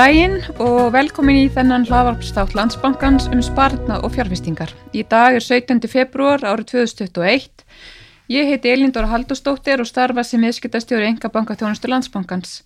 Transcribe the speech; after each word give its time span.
daginn 0.00 0.38
og 0.62 0.94
velkomin 0.94 1.36
í 1.42 1.48
þennan 1.52 1.82
hlaðvarpstátt 1.84 2.54
landsbankans 2.56 3.26
um 3.34 3.40
spartnað 3.44 4.06
og 4.06 4.14
fjárfestingar. 4.14 4.70
Í 4.96 5.02
dag 5.04 5.34
er 5.36 5.44
17. 5.44 5.82
februar 5.92 6.40
árið 6.40 6.70
2021. 6.70 7.64
Ég 8.32 8.48
heiti 8.48 8.70
Elindóra 8.72 9.10
Haldurstóttir 9.10 9.82
og 9.82 9.88
starfa 9.90 10.24
sem 10.24 10.40
viðskiptastjóri 10.46 11.04
Engabanka 11.10 11.58
þjónustu 11.60 11.90
landsbankans. 11.92 12.62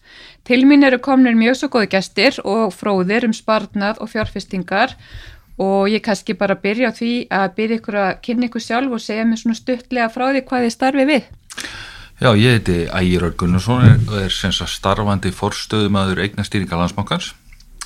Til 0.46 0.60
mín 0.68 0.86
eru 0.86 1.00
komnir 1.02 1.34
mjög 1.34 1.58
svo 1.58 1.70
góði 1.74 1.90
gestir 1.96 2.38
og 2.44 2.70
fróðir 2.76 3.26
um 3.26 3.34
spartnað 3.34 3.98
og 4.04 4.12
fjárfestingar 4.14 4.94
og 5.58 5.90
ég 5.90 6.04
kannski 6.06 6.38
bara 6.38 6.54
byrja 6.54 6.92
á 6.94 6.96
því 7.00 7.14
að 7.34 7.48
byrja 7.58 7.80
ykkur 7.80 7.98
að 8.04 8.12
kynna 8.28 8.46
ykkur 8.46 8.66
sjálf 8.68 8.94
og 8.94 9.02
segja 9.02 9.26
mér 9.26 9.42
svona 9.42 9.58
stuttlega 9.58 10.12
frá 10.12 10.28
því 10.28 10.44
hvað 10.46 10.68
þið 10.68 10.76
starfi 10.76 11.10
við. 11.10 11.26
Já, 12.20 12.30
ég 12.38 12.60
heiti 12.60 12.76
Ægir 12.94 13.24
Örgunarsson 13.26 14.04
og 14.06 14.18
er 14.22 14.30
senst 14.30 14.62
að 14.62 14.70
starfandi 14.70 15.32
forstöðumadur 15.34 16.20
eignastýringa 16.22 16.78
landsbankans 16.78 17.32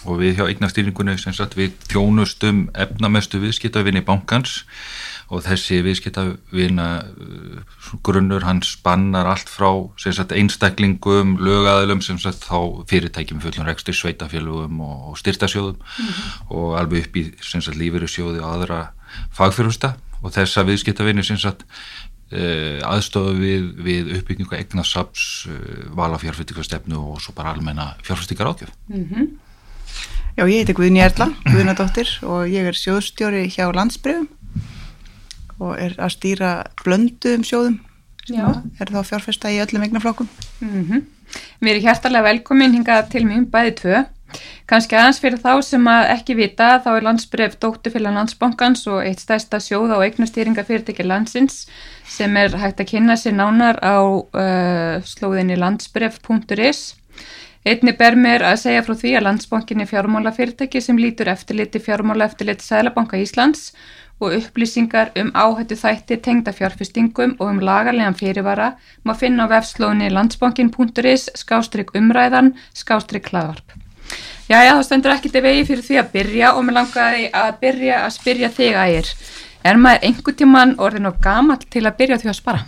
og 0.04 0.18
við 0.20 0.36
hjá 0.36 0.50
eignastýringunni 0.50 1.14
senst 1.16 1.40
að 1.40 1.56
við 1.56 1.78
þjónustum 1.88 2.66
efnamestu 2.76 3.40
viðskiptavinni 3.40 4.02
bankans 4.04 4.58
og 5.32 5.46
þessi 5.46 5.80
viðskiptavina 5.84 6.88
grunnur 8.04 8.44
hann 8.44 8.60
spannar 8.64 9.28
allt 9.32 9.48
frá 9.48 9.68
sagt, 9.96 10.32
einstaklingum, 10.36 11.38
lögaðilum 11.40 12.04
sem 12.04 12.20
sagt, 12.20 12.44
þá 12.44 12.84
fyrirtækjum 12.88 13.40
fullum 13.40 13.68
rekstur 13.68 13.96
sveitafélugum 13.96 14.82
og, 14.84 15.08
og 15.12 15.18
styrtasjóðum 15.20 15.80
mm 15.80 16.04
-hmm. 16.04 16.52
og 16.52 16.76
alveg 16.80 17.08
upp 17.08 17.16
í 17.16 17.24
lífeyrisjóði 17.80 18.44
og 18.44 18.52
aðra 18.52 18.80
fagfyrfusta 19.32 19.96
og 20.22 20.32
þessa 20.34 20.64
viðskiptavini 20.66 21.22
uh, 22.32 22.78
aðstofa 22.88 23.34
við, 23.38 23.68
við 23.84 24.14
uppbyggingu 24.18 24.56
egna 24.58 24.84
saps, 24.86 25.46
uh, 25.50 25.84
vala 25.96 26.20
fjárfæstingarstefnu 26.20 26.98
og 26.98 27.20
svo 27.24 27.34
bara 27.36 27.54
almenna 27.54 27.94
fjárfæstingar 28.02 28.52
ákjöf 28.52 28.72
mm 28.88 29.04
-hmm. 29.04 29.28
Já, 30.38 30.44
ég 30.46 30.58
heiti 30.62 30.72
Guðni 30.72 31.00
Erla, 31.00 31.32
Guðnadóttir 31.44 32.08
og 32.22 32.46
ég 32.46 32.62
er 32.66 32.76
sjóðstjóri 32.76 33.48
hjá 33.50 33.72
landsbreyfum 33.74 34.28
og 35.58 35.78
er 35.80 35.96
að 35.98 36.14
stýra 36.14 36.64
blöndu 36.84 37.34
um 37.34 37.42
sjóðum 37.42 37.78
sem 38.26 38.38
er 38.78 38.86
þá 38.92 39.02
fjárfesta 39.04 39.50
í 39.50 39.58
öllum 39.58 39.82
eignaflokkum 39.82 40.28
mm 40.60 40.84
-hmm. 40.84 41.02
Mér 41.60 41.74
er 41.76 41.80
hjertalega 41.80 42.22
velkomin 42.22 42.72
hingað 42.72 43.10
til 43.10 43.26
mjög 43.26 43.50
bæði 43.50 43.74
tvö 43.80 44.04
kannski 44.68 44.98
aðeins 44.98 45.20
fyrir 45.22 45.40
þá 45.40 45.52
sem 45.64 45.88
að 45.88 46.10
ekki 46.14 46.36
vita 46.38 46.68
þá 46.84 46.90
er 46.94 47.06
landsbreyf 47.06 47.56
dótturfélag 47.62 48.16
landsbankans 48.18 48.86
og 48.92 49.02
eitt 49.06 49.22
stærsta 49.24 49.60
sjóða 49.62 49.98
og 49.98 50.06
eignastýringa 50.06 50.66
fyrirtæki 50.68 51.06
landsins 51.06 51.66
sem 52.08 52.36
er 52.36 52.56
hægt 52.60 52.82
að 52.84 52.90
kynna 52.92 53.16
sér 53.16 53.38
nánar 53.38 53.80
á 53.80 53.96
uh, 54.04 54.96
slóðinni 55.04 55.58
landsbreyf.is 55.58 56.82
Einni 57.68 57.92
ber 57.92 58.14
mér 58.16 58.44
að 58.46 58.60
segja 58.62 58.82
frá 58.86 58.94
því 58.96 59.14
að 59.18 59.24
landsbankin 59.26 59.82
er 59.82 59.88
fjármálafyrirtæki 59.90 60.80
sem 60.80 61.00
lítur 61.00 61.28
eftirliti 61.32 61.82
fjármála 61.82 62.28
eftirliti 62.30 62.64
Sælabanka 62.64 63.18
Íslands 63.20 63.72
og 64.20 64.36
upplýsingar 64.38 65.10
um 65.20 65.32
áhættu 65.34 65.76
þætti 65.78 66.20
tengda 66.22 66.54
fjárfestingum 66.54 67.34
og 67.38 67.50
um 67.50 67.60
lagarlegan 67.70 68.16
fyrirvara 68.18 68.70
má 69.04 69.14
finna 69.18 69.46
á 69.46 69.52
vefslóðinni 69.52 70.08
landsbankin.is 70.14 71.28
skástrygg 71.42 71.92
umræðan 71.98 72.54
skástrygg 72.74 73.30
hlaðvarp. 73.30 73.87
Já, 74.48 74.62
já, 74.64 74.72
þá 74.78 74.84
stendur 74.86 75.12
ekki 75.12 75.28
til 75.32 75.42
vegi 75.44 75.66
fyrir 75.68 75.84
því 75.84 76.00
að 76.00 76.10
byrja 76.14 76.54
og 76.56 76.62
mér 76.64 76.78
langaði 76.78 77.28
að 77.36 77.50
byrja 77.60 78.00
að 78.06 78.14
spyrja 78.14 78.48
þig 78.56 78.78
ægir. 78.80 79.10
Er 79.68 79.80
maður 79.80 80.06
einhver 80.08 80.36
tíman 80.38 80.76
orðin 80.80 81.10
og 81.10 81.18
gamal 81.20 81.58
til 81.60 81.84
að 81.84 81.98
byrja 81.98 82.20
því 82.22 82.30
að 82.32 82.38
spara? 82.38 82.62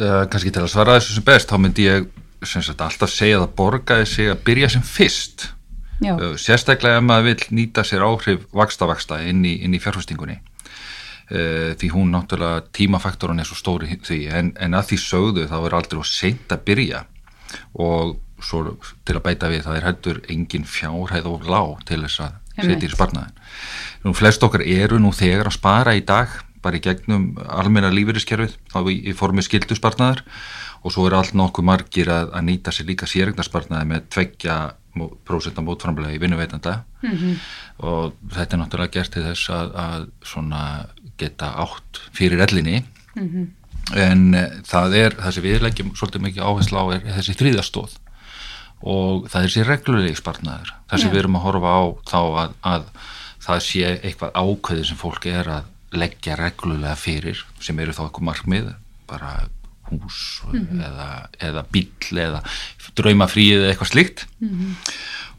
Uh, 0.00 0.22
Kanski 0.32 0.52
til 0.54 0.62
að 0.64 0.70
svara 0.72 0.94
þessu 0.96 1.18
sem 1.18 1.26
best, 1.26 1.50
þá 1.52 1.60
myndi 1.60 1.84
ég 1.84 2.06
sagt, 2.48 2.80
alltaf 2.80 3.12
segja 3.12 3.42
að 3.42 3.52
borgaði 3.58 4.06
sig 4.08 4.30
að 4.32 4.40
byrja 4.46 4.70
sem 4.72 4.86
fyrst 4.86 5.50
Já. 6.02 6.16
sérstaklega 6.40 6.98
ef 6.98 7.04
maður 7.06 7.28
vil 7.28 7.58
nýta 7.58 7.84
sér 7.86 8.02
áhrif 8.02 8.48
vaksta-vaksta 8.56 9.20
inn 9.28 9.44
í, 9.46 9.54
í 9.62 9.78
fjárfestingunni 9.82 10.38
uh, 10.40 11.76
því 11.78 11.92
hún 11.94 12.10
náttúrulega 12.16 12.64
tímafaktorun 12.74 13.42
er 13.42 13.46
svo 13.46 13.58
stóri 13.60 14.00
því 14.00 14.20
en, 14.34 14.50
en 14.58 14.74
að 14.74 14.90
því 14.90 15.00
sögðu 15.04 15.46
þá 15.52 15.56
er 15.60 15.78
aldrei 15.78 16.02
seint 16.08 16.56
að 16.56 16.64
byrja 16.72 17.04
og 17.76 18.16
svo 18.44 18.76
til 19.04 19.16
að 19.16 19.24
bæta 19.26 19.50
við 19.52 19.66
það 19.66 19.76
er 19.76 19.88
heldur 19.88 20.22
engin 20.28 20.64
fjárhæð 20.68 21.28
og 21.30 21.48
lág 21.48 21.84
til 21.88 22.02
þess 22.04 22.20
að 22.20 22.38
setja 22.62 22.88
í 22.88 22.92
sparnaðin 22.92 23.36
nú 24.04 24.14
flest 24.14 24.42
okkar 24.44 24.64
eru 24.66 24.98
nú 25.00 25.12
þegar 25.16 25.48
að 25.48 25.58
spara 25.58 25.94
í 25.96 26.02
dag 26.04 26.28
bara 26.62 26.78
í 26.78 26.82
gegnum 26.82 27.32
almenna 27.48 27.90
lífeyriskerfið 27.92 28.54
þá 28.72 28.78
í, 28.86 28.98
í 29.10 29.14
formi 29.16 29.42
skildusparnaðar 29.44 30.22
og 30.82 30.94
svo 30.94 31.06
er 31.06 31.16
allt 31.18 31.34
nokkuð 31.38 31.66
margir 31.66 32.10
að, 32.10 32.30
að 32.34 32.46
nýta 32.48 32.74
sér 32.74 32.88
líka 32.90 33.08
sérregnarsparnaði 33.10 33.90
með 33.90 34.06
tveggja 34.14 34.58
prósentan 35.26 35.66
mótframlega 35.66 36.14
í 36.14 36.20
vinnuveitanda 36.20 36.82
mm 37.02 37.12
-hmm. 37.16 37.36
og 37.88 38.14
þetta 38.34 38.56
er 38.56 38.60
náttúrulega 38.60 38.94
gert 38.98 39.12
til 39.12 39.24
þess 39.24 39.50
að, 39.50 39.72
að 39.84 40.06
geta 41.18 41.52
átt 41.64 42.00
fyrir 42.12 42.40
ellinni. 42.40 42.84
Mm 43.14 43.28
-hmm. 43.28 43.46
en 43.96 44.34
e, 44.34 44.44
það 44.64 44.96
er 44.96 45.16
það 45.18 45.32
sem 45.32 45.42
við 45.42 45.62
leggjum 45.62 45.94
svolítið 45.96 46.22
mikið 46.22 46.42
áherslu 46.42 46.78
á 46.78 46.84
er 46.94 47.00
þessi 47.16 47.38
þrýðastóð 47.40 47.96
og 48.82 49.28
það 49.30 49.40
er 49.40 49.48
þessi 49.48 49.66
reglulegi 49.68 50.18
spartnaður 50.18 50.74
það 50.90 51.02
sem 51.02 51.12
við 51.12 51.22
erum 51.22 51.38
að 51.38 51.44
horfa 51.46 51.72
á 51.72 51.82
þá 52.10 52.20
að, 52.20 52.54
að 52.72 52.86
það 53.42 53.64
sé 53.66 53.92
eitthvað 54.02 54.36
ákveði 54.38 54.86
sem 54.88 55.00
fólk 55.00 55.26
er 55.30 55.50
að 55.58 55.98
leggja 56.02 56.36
reglulega 56.40 56.94
fyrir 56.96 57.42
sem 57.60 57.78
eru 57.82 57.94
þá 57.94 58.06
eitthvað 58.06 58.28
markmið 58.30 58.70
bara 59.10 59.32
hús 59.90 60.42
mm 60.48 60.60
-hmm. 60.60 60.84
eða, 60.88 61.08
eða 61.38 61.64
bíl 61.70 62.18
eða 62.18 62.42
draumafríð 62.96 63.58
eða 63.60 63.72
eitthvað 63.72 63.92
slikt 63.92 64.26
mm 64.40 64.48
-hmm. 64.48 64.72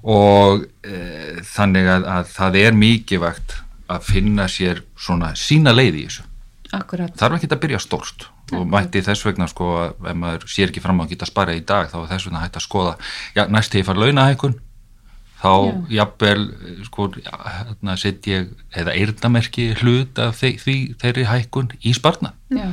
og 0.03 0.65
e, 0.83 0.99
þannig 1.41 1.87
að, 1.95 2.05
að 2.17 2.27
það 2.37 2.59
er 2.61 2.73
mikið 2.73 3.23
vegt 3.23 3.57
að 3.87 4.05
finna 4.11 4.47
sér 4.47 4.83
svona 4.97 5.33
sína 5.35 5.73
leið 5.73 5.95
í 5.95 6.05
þessu 6.07 6.23
Akkurat. 6.73 7.17
þarf 7.17 7.35
ekki 7.37 7.51
að 7.51 7.63
byrja 7.65 7.79
stórst 7.79 8.27
og 8.51 8.67
mætti 8.69 9.01
þess 9.05 9.25
vegna 9.25 9.47
sko 9.47 9.69
að 9.79 10.11
ef 10.11 10.19
maður 10.19 10.45
sér 10.51 10.71
ekki 10.71 10.83
fram 10.83 10.99
á 10.99 11.03
að 11.05 11.13
geta 11.13 11.29
spara 11.29 11.55
í 11.55 11.63
dag 11.63 11.89
þá 11.91 11.97
er 12.01 12.09
þess 12.11 12.27
vegna 12.27 12.43
hægt 12.43 12.59
að 12.59 12.67
skoða 12.67 12.93
já, 13.37 13.43
næst 13.47 13.71
þegar 13.71 13.81
ég 13.81 13.89
far 13.89 14.01
launahækun 14.03 14.55
þá 15.43 15.53
jafnvel 15.91 16.43
sko 16.87 17.09
hérna 17.17 17.97
set 17.99 18.27
ég 18.31 18.51
eða 18.75 18.95
eirdamerki 18.95 19.69
hlut 19.81 20.19
af 20.19 20.39
því, 20.39 20.51
því 20.63 20.77
þeirri 21.01 21.29
hækun 21.31 21.71
í 21.83 21.95
sparna 21.95 22.33
já. 22.51 22.67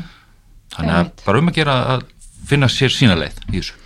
Þannig 0.71 0.97
að 0.97 1.13
bara 1.27 1.41
um 1.43 1.51
að 1.51 1.57
gera 1.59 1.77
að 1.97 2.09
finna 2.51 2.69
sér 2.71 2.93
sína 2.95 3.17
leið 3.19 3.39
í 3.51 3.59
þessu. 3.59 3.77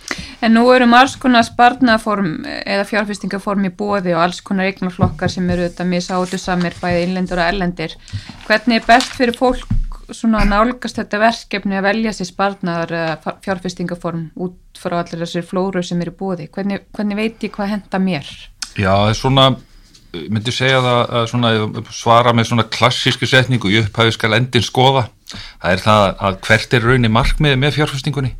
En 0.45 0.53
nú 0.53 0.63
erum 0.73 0.93
alls 0.95 1.15
konar 1.21 1.45
sparnaform 1.47 2.45
eða 2.45 2.85
fjárfestingaform 2.87 3.65
í 3.67 3.71
bóði 3.73 4.13
og 4.13 4.21
alls 4.27 4.41
konar 4.45 4.69
eignarflokkar 4.69 5.31
sem 5.33 5.49
eru 5.49 5.65
þetta 5.65 5.87
misátu 5.89 6.39
samir 6.41 6.77
bæði 6.81 7.07
innlendur 7.07 7.41
og 7.41 7.49
ellendir 7.49 7.97
hvernig 8.45 8.81
er 8.81 8.87
best 8.87 9.17
fyrir 9.17 9.37
fólk 9.37 9.65
svona 10.13 10.43
nálgast 10.47 10.99
þetta 10.99 11.21
verkefni 11.21 11.77
að 11.79 11.87
velja 11.89 12.13
sér 12.15 12.29
sparnar 12.29 12.91
fjárfestingaform 13.45 14.27
út 14.45 14.81
frá 14.81 14.99
allir 15.01 15.23
þessir 15.23 15.47
flóru 15.47 15.83
sem 15.85 16.01
eru 16.03 16.13
bóði 16.15 16.49
hvernig, 16.51 16.85
hvernig 16.95 17.19
veit 17.19 17.47
ég 17.47 17.55
hvað 17.55 17.73
henda 17.75 18.01
mér? 18.01 18.29
Já, 18.75 18.93
svona 19.17 19.53
myndi 20.15 20.53
segja 20.53 20.79
það 20.83 21.01
að 21.17 21.27
svona, 21.31 21.51
svara 21.95 22.33
með 22.35 22.49
svona 22.51 22.65
klassísku 22.71 23.27
setningu 23.29 23.71
í 23.71 23.81
upphæðu 23.81 24.15
skal 24.15 24.33
endin 24.37 24.65
skoða 24.65 25.07
það 25.33 25.69
er 25.71 25.83
það 25.83 26.07
að 26.27 26.41
hvert 26.47 26.75
er 26.77 26.89
raunni 26.89 27.11
markmiði 27.11 27.61
með 27.61 27.77
fjárfestingunni 27.79 28.35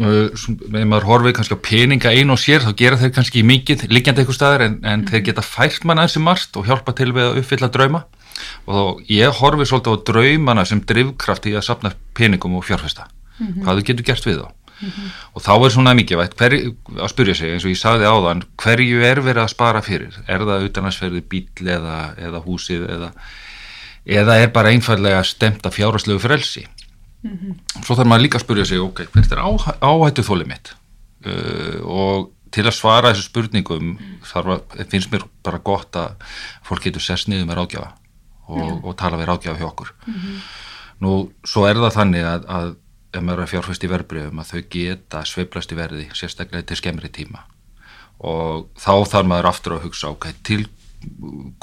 með 0.00 0.86
maður 0.88 1.08
horfið 1.08 1.34
kannski 1.36 1.56
á 1.56 1.64
peninga 1.66 2.12
einu 2.14 2.34
og 2.34 2.40
sér 2.40 2.64
þá 2.64 2.72
gera 2.78 2.98
þeir 3.00 3.12
kannski 3.16 3.42
mikið 3.46 3.86
liggjandi 3.90 4.22
eitthvað 4.22 4.38
staðar 4.38 4.64
en, 4.66 4.78
en 4.84 5.02
mm. 5.02 5.10
þeir 5.10 5.24
geta 5.28 5.44
fært 5.44 5.84
manna 5.88 6.06
þessi 6.06 6.22
margt 6.24 6.56
og 6.56 6.68
hjálpa 6.68 6.94
til 6.96 7.10
við 7.12 7.26
að 7.26 7.40
uppfylla 7.42 7.70
drauma 7.74 8.04
og 8.70 8.76
þá 8.76 9.10
ég 9.10 9.40
horfið 9.40 9.70
svolítið 9.70 9.98
á 9.98 10.04
draumana 10.10 10.64
sem 10.68 10.80
drivkraft 10.86 11.48
í 11.50 11.56
að 11.58 11.66
sapna 11.66 11.92
peningum 12.16 12.56
og 12.58 12.66
fjárfesta 12.68 13.08
mm 13.08 13.46
-hmm. 13.46 13.62
hvað 13.64 13.76
þau 13.76 13.86
getur 13.90 14.06
gert 14.06 14.26
við 14.26 14.38
þá 14.40 14.48
mm 14.48 14.88
-hmm. 14.88 15.10
og 15.34 15.42
þá 15.42 15.52
er 15.64 15.70
svona 15.70 15.94
mikið 15.94 16.16
vært 16.16 16.36
hver, 16.38 16.52
að 17.02 17.08
spyrja 17.08 17.34
sig 17.34 17.52
eins 17.52 17.64
og 17.64 17.70
ég 17.70 17.80
sagði 17.80 18.06
áðan 18.06 18.42
hverju 18.56 19.02
er 19.02 19.20
verið 19.20 19.42
að 19.42 19.54
spara 19.54 19.82
fyrir 19.82 20.14
er 20.26 20.40
það 20.40 20.66
utanarsferði 20.68 21.20
bíl 21.20 21.66
eða, 21.66 22.14
eða 22.16 22.38
húsið 22.46 22.88
eða, 22.90 23.12
eða 24.06 24.36
er 24.38 24.48
bara 24.48 24.70
einfallega 24.70 25.22
stemt 25.24 25.66
að 25.66 25.76
fjárhastlegu 25.78 26.18
frelsi 26.18 26.66
mm 27.22 27.30
-hmm. 27.30 27.84
svo 27.84 27.94
þarf 27.94 28.06
maður 28.08 28.22
líka 28.22 28.38
að 28.38 28.44
spyrja 28.44 28.64
sig 28.64 28.80
ok, 28.80 29.06
hvert 29.12 29.32
er 29.32 29.38
áhættu 29.80 30.22
þólið 30.22 30.46
mitt 30.46 30.74
uh, 31.26 31.80
og 31.84 32.30
til 32.50 32.66
að 32.66 32.74
svara 32.74 33.12
þessu 33.12 33.28
spurningum 33.28 33.98
að, 34.34 34.62
finnst 34.90 35.12
mér 35.12 35.22
bara 35.42 35.58
gott 35.58 35.96
að 35.96 36.14
fólk 36.66 36.82
getur 36.82 37.02
sess 37.02 37.28
niður 37.28 37.46
með 37.46 37.58
ráðgjafa 37.60 37.99
og, 38.50 38.84
og 38.84 38.96
tala 38.98 39.20
við 39.20 39.30
ráðgjafa 39.30 39.60
hjá 39.60 39.68
okkur. 39.68 39.94
Mm 40.06 40.14
-hmm. 40.14 40.40
nú, 41.00 41.12
svo 41.44 41.66
er 41.66 41.76
það 41.76 41.96
þannig 41.98 42.24
að, 42.24 42.48
að 42.48 42.74
ef 43.12 43.22
maður 43.22 43.38
er 43.38 43.44
að 43.46 43.52
fjárfæst 43.54 43.84
í 43.84 43.90
verbreyfum 43.90 44.42
að 44.42 44.50
þau 44.50 44.62
geta 44.70 45.24
sveiblast 45.24 45.72
í 45.72 45.78
verði 45.78 46.08
sérstaklega 46.14 46.66
til 46.66 46.76
skemmri 46.76 47.08
tíma. 47.08 47.44
Og 48.20 48.68
þá 48.78 48.94
þarf 49.08 49.26
maður 49.26 49.50
aftur 49.50 49.74
að 49.76 49.84
hugsa 49.88 50.12
ok, 50.12 50.26
til 50.42 50.66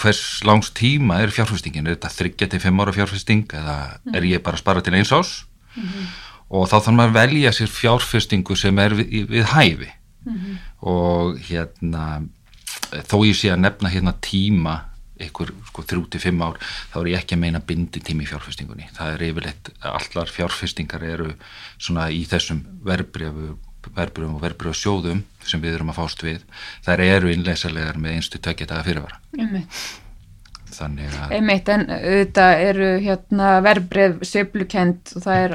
hvers 0.02 0.42
langs 0.48 0.72
tíma 0.74 1.20
er 1.22 1.34
fjárfæstingin 1.34 1.86
er 1.86 1.96
þetta 1.96 2.10
þryggja 2.10 2.48
til 2.52 2.62
fimm 2.64 2.82
ára 2.82 2.94
fjárfæsting 2.96 3.46
eða 3.54 3.76
er 4.18 4.26
ég 4.26 4.42
bara 4.42 4.58
að 4.58 4.64
spara 4.64 4.82
til 4.82 4.96
eins 4.98 5.12
ás 5.14 5.46
mm 5.76 5.84
-hmm. 5.84 6.08
og 6.50 6.68
þá 6.68 6.78
þarf 6.80 6.96
maður 6.98 7.10
að 7.10 7.20
velja 7.20 7.52
sér 7.52 7.70
fjárfæstingu 7.70 8.56
sem 8.56 8.80
er 8.80 8.96
við, 8.96 9.30
við 9.30 9.46
hæfi. 9.46 9.92
Mm 10.26 10.34
-hmm. 10.34 10.58
og 10.82 11.38
hérna 11.40 12.24
þó 12.92 13.18
ég 13.26 13.36
sé 13.36 13.52
að 13.52 13.60
nefna 13.60 13.90
hérna 13.90 14.14
tíma 14.22 14.82
ykkur 15.26 15.54
sko 15.70 15.86
3-5 15.92 16.44
ár 16.46 16.60
þá 16.64 16.98
er 17.02 17.12
ég 17.14 17.22
ekki 17.22 17.38
að 17.38 17.44
meina 17.44 17.62
bindi 17.64 18.02
tími 18.04 18.26
í 18.26 18.30
fjárfestingunni. 18.30 18.90
Það 18.98 19.14
er 19.14 19.28
yfirleitt, 19.30 19.72
allar 19.92 20.34
fjárfestingar 20.34 21.06
eru 21.08 21.32
svona 21.78 22.10
í 22.14 22.24
þessum 22.30 22.64
verbreyfum 22.88 24.36
og 24.36 24.42
verbreyfu 24.44 24.76
sjóðum 24.76 25.24
sem 25.48 25.62
við 25.64 25.78
erum 25.78 25.94
að 25.94 26.02
fást 26.02 26.26
við 26.26 26.44
þær 26.86 27.06
eru 27.06 27.32
innleysalegar 27.32 28.02
með 28.02 28.18
einstu 28.18 28.42
tökjetaga 28.44 28.84
fyrirvara. 28.88 29.22
Þannig 30.78 31.14
að 31.16 31.32
einmitt 31.38 31.70
en 31.72 31.86
auðvitað 31.88 32.64
eru 32.66 32.88
hérna 33.02 33.52
verbreyf 33.66 34.18
söblukend 34.28 35.14
og 35.16 35.24
það 35.24 35.44
er 35.46 35.54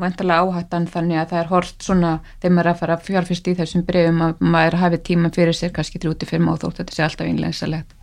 vantilega 0.00 0.46
áhættan 0.46 0.86
þannig 0.92 1.18
að 1.18 1.32
það 1.32 1.40
er 1.40 1.50
hort 1.50 1.88
svona 1.88 2.12
þegar 2.36 2.54
maður 2.54 2.68
er 2.68 2.72
að 2.72 2.82
fara 2.84 2.98
fjárfest 3.08 3.50
í 3.50 3.56
þessum 3.58 3.84
breyfum 3.88 4.22
að 4.28 4.44
maður 4.54 4.78
hafi 4.84 5.00
tíma 5.10 5.32
fyrir 5.34 5.58
sér 5.58 5.74
kannski 5.74 6.00
3-5 6.04 6.52
og 6.52 6.62
þótt 6.62 6.80
þetta 6.80 6.96
sé 6.96 7.04
alltaf 7.08 7.32
innleysalegt 7.32 7.98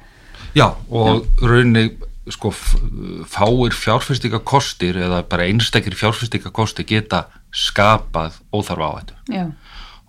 Já 0.58 0.74
og 0.90 1.28
rauninni 1.42 1.90
sko 2.30 2.52
fáir 2.54 3.74
fjárfyrstíkakostir 3.74 5.00
eða 5.02 5.24
bara 5.30 5.48
einstakir 5.50 5.96
fjárfyrstíkakostir 5.98 6.88
geta 6.90 7.26
skapað 7.50 8.38
óþarfa 8.54 8.90
áhættu 8.90 9.18
Já. 9.34 9.46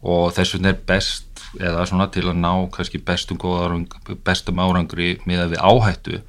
og 0.03 0.33
þess 0.37 0.57
vegna 0.57 0.75
er 0.75 0.81
best 0.87 1.45
eða 1.59 1.87
svona 1.89 2.11
til 2.13 2.29
að 2.29 2.41
ná 2.43 2.53
kannski 2.73 3.01
bestum, 3.03 3.41
góðarung, 3.41 3.89
bestum 4.25 4.61
árangri 4.61 5.17
með 5.27 5.55
við 5.55 5.63
áhættu 5.65 6.21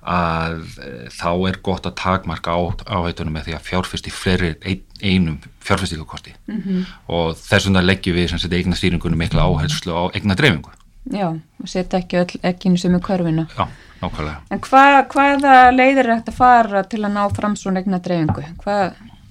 að 0.00 0.62
e, 0.80 0.90
þá 1.12 1.30
er 1.50 1.58
gott 1.62 1.86
að 1.86 1.98
takmarka 2.00 2.56
á, 2.56 2.60
áhættunum 2.88 3.34
með 3.36 3.50
því 3.50 3.56
að 3.56 3.66
fjárfyrst 3.68 4.08
í 4.08 4.12
fleiri 4.14 4.54
ein, 4.64 4.82
einum 5.04 5.38
fjárfyrstíkakosti 5.60 6.32
mm 6.48 6.60
-hmm. 6.60 6.84
og 7.06 7.36
þess 7.36 7.68
vegna 7.68 7.84
leggjum 7.84 8.16
við 8.16 8.30
sem 8.32 8.40
setja 8.40 8.58
eigna 8.58 8.76
stýringunum 8.76 9.20
mikla 9.20 9.44
áhættslu 9.44 9.92
á 9.92 10.02
eigna 10.16 10.34
dreifingu 10.34 10.72
Já, 11.08 11.30
og 11.32 11.68
setja 11.70 11.98
ekki 12.02 12.18
öll 12.20 12.42
ekkinu 12.50 12.78
sem 12.78 12.94
er 12.94 13.00
körfina. 13.00 13.46
Já, 13.56 13.64
nákvæmlega. 14.02 14.42
En 14.52 14.60
hva, 14.66 14.82
hvaða 15.08 15.54
leiðir 15.72 16.04
er 16.04 16.18
þetta 16.18 16.34
að 16.34 16.40
fara 16.42 16.82
til 16.84 17.00
að 17.04 17.14
ná 17.16 17.22
fram 17.34 17.56
svona 17.56 17.80
egna 17.80 18.02
dreifingu? 18.04 18.44
Hva, 18.60 18.76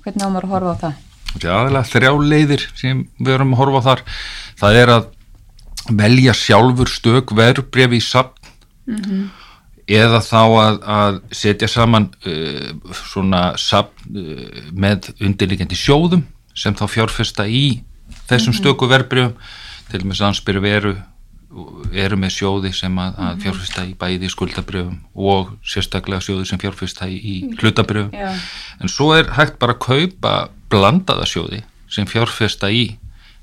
hvernig 0.04 0.25
ámar 0.25 0.48
að 0.48 0.56
horfa 0.56 0.74
á 0.74 0.81
það? 0.83 1.06
Já, 1.39 1.54
þrjá 1.92 2.12
leiðir 2.25 2.66
sem 2.74 3.06
við 3.19 3.36
erum 3.36 3.54
að 3.54 3.62
horfa 3.62 3.80
á 3.80 3.88
þar. 3.89 4.04
Það 4.60 4.80
er 4.81 4.94
að 4.95 5.06
velja 6.00 6.33
sjálfur 6.33 6.89
stök 6.89 7.36
verbreyfi 7.38 8.00
í 8.00 8.04
sapn 8.04 8.50
mm 8.89 8.98
-hmm. 8.98 9.30
eða 9.88 10.19
þá 10.22 10.42
að, 10.42 10.81
að 10.83 11.22
setja 11.31 11.68
saman 11.68 12.10
uh, 12.25 12.74
svona 12.94 13.57
sapn 13.57 14.18
uh, 14.18 14.72
með 14.74 15.13
undirlegjandi 15.19 15.75
sjóðum 15.75 16.25
sem 16.54 16.75
þá 16.75 16.86
fjárfesta 16.88 17.48
í 17.48 17.81
þessum 18.27 18.51
mm 18.51 18.57
-hmm. 18.57 18.60
stöku 18.60 18.88
verbreyfum 18.88 19.33
til 19.89 20.01
og 20.01 20.06
með 20.06 20.18
samspyrir 20.22 20.62
veru 20.62 20.95
eru 21.50 22.18
með 22.19 22.34
sjóði 22.36 22.72
sem 22.78 22.98
að, 23.01 23.16
að 23.18 23.30
mhm. 23.31 23.42
fjárfesta 23.44 23.86
í 23.90 23.94
bæði 23.98 24.30
skuldabröfum 24.30 24.98
og 25.34 25.54
sérstaklega 25.66 26.22
sjóði 26.22 26.46
sem 26.46 26.62
fjárfesta 26.62 27.07
í 27.10 27.36
hlutabröfum 27.57 28.13
en 28.13 28.92
svo 28.92 29.12
er 29.18 29.31
hægt 29.34 29.57
bara 29.62 29.74
að 29.74 29.81
kaupa 29.88 30.34
blandaða 30.69 31.25
sjóði 31.30 31.63
sem 31.90 32.06
fjárfesta 32.10 32.69
í 32.69 32.84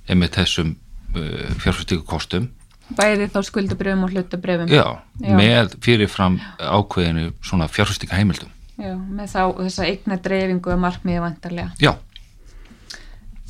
með 0.07 0.37
þessum 0.39 0.77
uh, 1.17 1.49
fjárfestíkukostum 1.65 2.47
bæði 2.95 3.27
þá 3.35 3.41
skuldabröfum 3.49 4.07
og 4.07 4.15
hlutabröfum 4.15 4.71
já, 4.71 4.85
já, 5.19 5.35
með 5.35 5.75
fyrirfram 5.83 6.39
ákveðinu 6.63 7.33
svona 7.43 7.67
fjárfestíka 7.67 8.15
heimildum 8.21 8.55
já, 8.79 8.95
með 8.95 9.35
þá 9.35 9.43
þessa 9.65 9.91
eigna 9.91 10.21
dreifingu 10.23 10.77
að 10.77 10.83
markmiði 10.87 11.27
vantarlega 11.27 11.75
já. 11.83 11.97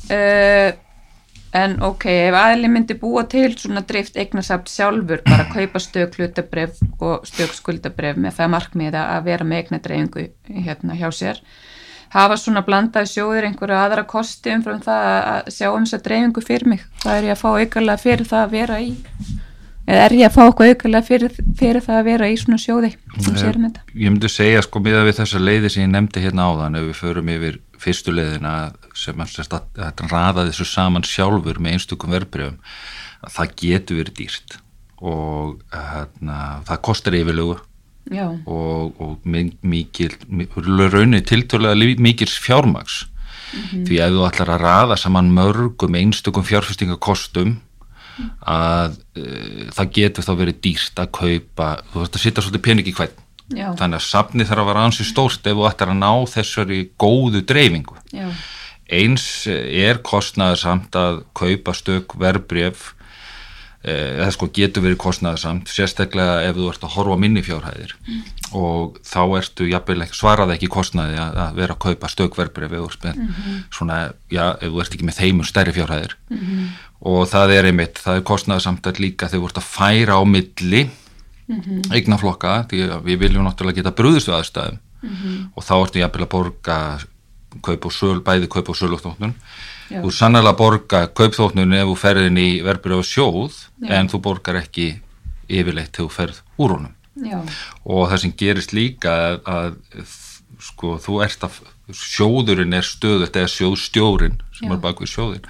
Uh, 0.07 0.73
En 1.55 1.77
ok, 1.83 2.05
ef 2.27 2.35
aðli 2.35 2.67
myndi 2.71 2.97
búa 2.99 3.23
til 3.29 3.53
svona 3.55 3.83
drift 3.87 4.17
eignasamt 4.19 4.67
sjálfur, 4.71 5.23
bara 5.27 5.47
kaupa 5.55 5.79
stök 5.79 6.17
hlutabref 6.19 6.81
og 6.99 7.23
stök 7.27 7.55
skuldabref 7.55 8.19
með 8.19 8.35
það 8.41 8.53
markmiða 8.57 9.07
að 9.15 9.29
vera 9.29 9.47
með 9.47 9.63
eignadreyfingu 9.63 10.27
hérna 10.67 10.97
hjá 10.99 11.07
sér, 11.15 11.41
hafa 12.11 12.37
svona 12.39 12.65
blandaði 12.67 13.13
sjóður 13.13 13.47
einhverju 13.47 13.79
aðra 13.79 14.03
kosti 14.07 14.53
umfram 14.57 14.83
það 14.83 15.09
að 15.15 15.51
sjá 15.55 15.67
um 15.71 15.87
þess 15.87 15.99
að 15.99 16.05
dreyfingu 16.09 16.43
fyrir 16.43 16.71
mig, 16.73 16.85
það 17.03 17.17
er 17.17 17.29
ég 17.29 17.35
að 17.37 17.43
fá 17.43 17.49
aukarlega 17.53 18.03
fyrir 18.03 18.31
það 18.31 18.43
að 18.43 18.55
vera 18.57 18.79
í, 18.83 18.91
eða 19.87 20.03
er 20.03 20.17
ég 20.17 20.27
að 20.27 20.35
fá 20.35 20.41
okkur 20.49 20.73
aukarlega 20.73 21.07
fyrir, 21.07 21.37
fyrir 21.59 21.85
það 21.87 22.01
að 22.01 22.09
vera 22.11 22.27
í 22.27 22.35
svona 22.43 22.59
sjóði 22.59 22.91
þetta? 23.71 23.87
Ég 23.95 24.11
myndi 24.11 24.31
segja 24.31 24.63
sko 24.65 24.83
miða 24.83 25.05
við 25.07 25.21
þessa 25.21 25.39
leiði 25.39 25.71
sem 25.71 25.87
ég 25.87 25.93
nefndi 25.95 26.23
hérna 26.27 26.51
áðan 26.51 26.79
ef 26.79 26.89
við 26.89 26.99
förum 27.01 27.31
yfir 27.31 27.61
fyrstu 27.79 28.15
leiðina 28.15 28.53
sem 28.97 29.23
að 29.23 30.05
ræða 30.11 30.47
þessu 30.47 30.67
saman 30.67 31.05
sjálfur 31.07 31.59
með 31.61 31.77
einstökum 31.77 32.15
verbreyfum 32.15 32.57
það 33.33 33.53
getur 33.61 34.01
verið 34.01 34.17
dýrt 34.21 34.57
og 34.97 35.59
hérna, 35.73 36.63
það 36.65 36.83
kostar 36.87 37.17
yfirlögu 37.17 37.59
og, 38.47 39.01
og 39.03 39.27
mikil 39.27 40.15
raunir 40.93 41.25
tiltölulega 41.27 42.01
mikil 42.01 42.27
fjármags 42.27 43.05
mm 43.05 43.61
-hmm. 43.61 43.85
því 43.87 43.99
ef 44.01 44.11
þú 44.11 44.27
ætlar 44.27 44.49
að 44.55 44.61
ræða 44.61 44.97
saman 44.97 45.31
mörgum 45.31 45.95
einstökum 45.95 46.43
fjárfestingakostum 46.43 47.57
að 48.41 48.97
uh, 49.17 49.69
það 49.75 49.91
getur 49.93 50.23
þá 50.23 50.33
verið 50.37 50.61
dýrt 50.61 50.99
að 50.99 51.11
kaupa 51.11 51.67
þú 51.91 51.99
veist 51.99 52.15
að 52.15 52.21
sitta 52.21 52.41
svolítið 52.41 52.61
pening 52.61 52.87
í 52.87 52.93
hvern 52.93 53.25
Já. 53.55 53.71
þannig 53.79 54.01
að 54.01 54.07
safni 54.09 54.43
þarf 54.43 54.59
að 54.59 54.67
vera 54.67 54.83
ansi 54.83 55.05
stórt 55.07 55.47
ef 55.47 55.55
þú 55.55 55.67
ættir 55.69 55.91
að 55.93 55.99
ná 56.01 56.11
þessari 56.27 56.79
góðu 56.99 57.43
dreifingu 57.47 57.95
Já. 58.11 58.27
Eins 58.87 59.47
er 59.47 59.99
kostnaður 60.05 60.61
samt 60.61 60.95
að 60.95 61.23
kaupa 61.35 61.73
stök 61.75 62.15
verbreyf 62.19 62.93
eh, 63.83 64.15
eða 64.15 64.29
sko 64.35 64.49
getur 64.55 64.85
verið 64.85 64.99
kostnaður 65.03 65.41
samt 65.43 65.71
sérstaklega 65.71 66.45
ef 66.47 66.55
þú 66.55 66.69
ert 66.71 66.85
að 66.87 66.93
horfa 66.95 67.17
minni 67.19 67.43
fjárhæðir 67.43 67.95
mm. 67.97 68.21
og 68.59 68.99
þá 69.07 69.21
ertu 69.41 69.67
svarað 70.15 70.55
ekki 70.55 70.71
kostnaði 70.71 71.19
að, 71.19 71.41
að 71.43 71.59
vera 71.59 71.75
að 71.75 71.83
kaupa 71.87 72.11
stök 72.13 72.37
verbreyf 72.39 72.71
mm 72.71 72.87
-hmm. 72.87 73.59
svona, 73.71 74.13
já, 74.31 74.55
ef 74.61 74.71
þú 74.71 74.81
ert 74.81 74.93
ekki 74.93 75.09
með 75.09 75.19
þeimur 75.19 75.45
stærri 75.45 75.73
fjárhæðir 75.73 76.15
mm 76.29 76.37
-hmm. 76.37 76.65
og 76.99 77.27
það 77.27 77.51
er 77.57 77.65
einmitt, 77.65 77.99
það 77.99 78.15
er 78.15 78.23
kostnaður 78.23 78.61
samt 78.61 78.87
að 78.87 78.99
líka 78.99 79.27
þegar 79.27 79.41
þú 79.41 79.47
ert 79.47 79.57
að 79.57 79.71
færa 79.77 80.13
á 80.15 80.23
milli 80.23 80.89
mm 81.47 81.61
-hmm. 81.61 81.93
eignaflokka 81.93 82.65
því 82.69 83.03
við 83.03 83.19
viljum 83.19 83.43
náttúrulega 83.43 83.83
geta 83.83 83.91
brúðist 83.91 84.27
við 84.27 84.35
aðstæðum 84.35 84.79
-hmm. 85.03 85.49
og 85.55 85.63
þá 85.63 85.75
ertu 85.83 85.99
jafnvel 85.99 86.23
að 86.23 86.29
borga 86.29 86.99
kaup 87.63 87.85
og 87.85 87.93
söl, 87.95 88.19
bæði 88.25 88.49
kaup 88.51 88.69
og 88.69 88.77
söluþóknun 88.79 89.33
þú 89.87 90.11
sannlega 90.11 90.53
borga 90.57 91.01
kaupþóknun 91.15 91.75
ef 91.77 91.87
þú 91.87 91.95
ferðin 92.01 92.39
í 92.41 92.49
verður 92.65 92.99
á 92.99 93.01
sjóð 93.07 93.55
Já. 93.79 93.93
en 93.99 94.11
þú 94.11 94.21
borgar 94.25 94.59
ekki 94.59 94.87
yfirleitt 95.47 95.95
þegar 95.95 96.09
þú 96.09 96.15
ferð 96.17 96.41
úr 96.57 96.75
honum 96.75 96.93
Já. 97.23 97.39
og 97.85 98.09
það 98.11 98.23
sem 98.23 98.35
gerist 98.41 98.75
líka 98.75 99.15
að, 99.15 99.39
að 99.47 100.17
sko 100.67 100.97
þú 101.01 101.21
ert 101.23 101.47
að 101.47 101.61
sjóðurinn 101.95 102.75
er 102.75 102.83
stöðut 102.83 103.39
eða 103.39 103.53
sjóðstjórin 103.53 104.37
sem 104.57 104.67
Já. 104.67 104.75
er 104.75 104.83
bak 104.83 105.01
við 105.01 105.13
sjóðin 105.13 105.49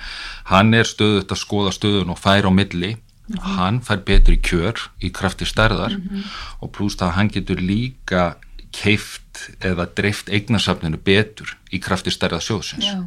hann 0.51 0.73
er 0.77 0.87
stöðut 0.87 1.33
að 1.33 1.43
skoða 1.43 1.73
stöðun 1.75 2.13
og 2.13 2.21
færa 2.21 2.51
á 2.51 2.53
milli 2.53 2.97
Mm 3.27 3.35
-hmm. 3.35 3.55
hann 3.59 3.81
fær 3.81 3.99
betur 4.07 4.33
í 4.33 4.39
kjör 4.39 4.77
í 5.03 5.11
krafti 5.11 5.45
stærðar 5.45 5.91
mm 5.91 6.01
-hmm. 6.01 6.23
og 6.61 6.71
pluss 6.71 6.95
það 6.95 7.11
hann 7.11 7.27
getur 7.27 7.59
líka 7.59 8.37
keift 8.71 9.26
eða 9.63 9.87
dreift 9.97 10.29
eignarsafninu 10.29 10.99
betur 11.03 11.55
í 11.71 11.81
krafti 11.83 12.13
stærðar 12.13 12.43
sjóðsins 12.45 12.87
Já, 12.87 13.01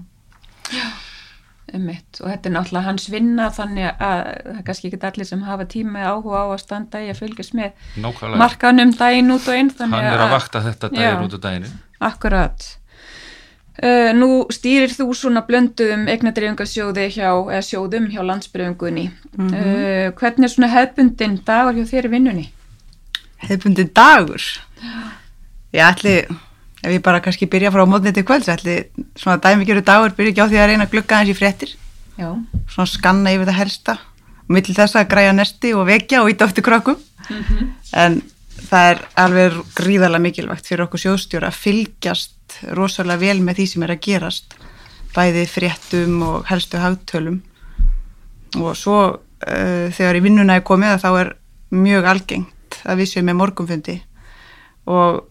Já. 0.75 0.89
Ummitt. 1.71 2.19
og 2.19 2.27
þetta 2.33 2.49
er 2.49 2.55
náttúrulega 2.57 2.87
hans 2.89 3.07
vinna 3.13 3.47
þannig 3.55 3.87
að 3.93 4.25
það 4.25 4.57
er 4.57 4.65
kannski 4.67 4.91
ekki 4.91 5.01
allir 5.07 5.29
sem 5.29 5.47
hafa 5.47 5.69
tíma 5.71 6.03
áhuga 6.03 6.43
á 6.43 6.47
að 6.51 6.63
standa 6.65 7.05
í 7.05 7.13
að 7.13 7.21
fylgjast 7.23 7.55
með 7.55 7.71
Nákvæmlega. 7.95 8.43
markanum 8.43 8.97
daginn 8.99 9.31
út 9.37 9.47
og 9.47 9.61
inn 9.61 9.71
hann 9.79 9.95
er 10.01 10.27
að 10.27 10.35
vakta 10.35 10.65
þetta 10.67 10.93
daginn 10.97 11.27
út 11.29 11.39
og 11.39 11.47
daginn 11.47 11.73
Akkurat 12.01 12.81
Uh, 13.81 14.11
nú 14.13 14.45
stýrir 14.53 14.91
þú 14.93 15.07
svona 15.17 15.41
blönduðum 15.47 16.03
eignadreifingasjóði 16.13 17.07
hjá, 17.15 17.31
eða 17.49 17.61
sjóðum 17.65 18.11
hjá 18.13 18.21
landsbyrjungunni. 18.29 19.07
Mm 19.09 19.47
-hmm. 19.47 19.55
uh, 19.55 19.79
eh, 19.81 20.13
hvernig 20.13 20.45
er 20.45 20.53
svona 20.53 20.69
hefbundin 20.69 21.41
dagur 21.47 21.79
hjá 21.79 21.87
þér 21.93 22.05
í 22.05 22.11
vinnunni? 22.11 22.53
Hefbundin 23.39 23.91
dagur? 23.95 24.43
Ég 25.73 25.85
ætli, 25.87 26.15
ef 26.83 26.91
ég 26.91 27.03
bara 27.03 27.21
kannski 27.23 27.47
byrja 27.51 27.71
frá 27.75 27.85
mótnið 27.87 28.19
til 28.19 28.27
kvölds, 28.27 28.51
ætli 28.51 28.77
svona 29.19 29.39
dæmikjöru 29.43 29.85
dagur 29.87 30.17
byrja 30.17 30.33
ekki 30.33 30.43
á 30.43 30.51
því 30.51 30.61
að 30.61 30.69
reyna 30.71 30.87
að 30.89 30.97
glukka 30.97 31.21
hans 31.21 31.31
í 31.31 31.37
frettir. 31.39 31.77
Svona 32.17 32.91
skanna 32.91 33.33
yfir 33.35 33.49
það 33.49 33.61
helsta. 33.61 33.97
Mittl 34.51 34.75
þess 34.75 34.99
að 34.99 35.09
græja 35.13 35.33
nesti 35.33 35.73
og 35.79 35.87
vekja 35.87 36.25
og 36.25 36.33
íta 36.33 36.45
ofti 36.49 36.63
krokkum. 36.63 36.99
Mm 37.29 37.43
-hmm. 37.45 37.69
En 37.93 38.23
það 38.69 38.91
er 38.91 39.01
alveg 39.23 39.59
gríðarlega 39.79 40.25
mikilvægt 40.25 40.67
fyrir 40.69 40.85
okkur 40.85 41.03
sjóðstjóra 41.05 41.51
að 41.51 41.61
fylgjast 41.65 42.59
rosalega 42.77 43.23
vel 43.23 43.41
með 43.45 43.61
því 43.61 43.67
sem 43.67 43.83
er 43.87 43.95
að 43.95 44.03
gerast 44.07 44.57
bæði 45.15 45.47
fréttum 45.51 46.23
og 46.27 46.47
helstu 46.51 46.81
hagtölum 46.81 47.41
og 48.59 48.77
svo 48.79 48.99
uh, 49.17 49.87
þegar 49.95 50.19
í 50.19 50.25
vinnuna 50.27 50.59
er 50.59 50.67
komið 50.67 51.03
þá 51.03 51.11
er 51.23 51.33
mjög 51.71 52.09
algengt 52.13 52.81
að 52.85 53.03
við 53.03 53.13
séum 53.13 53.31
með 53.31 53.41
morgumfundi 53.41 53.97
og 54.87 55.27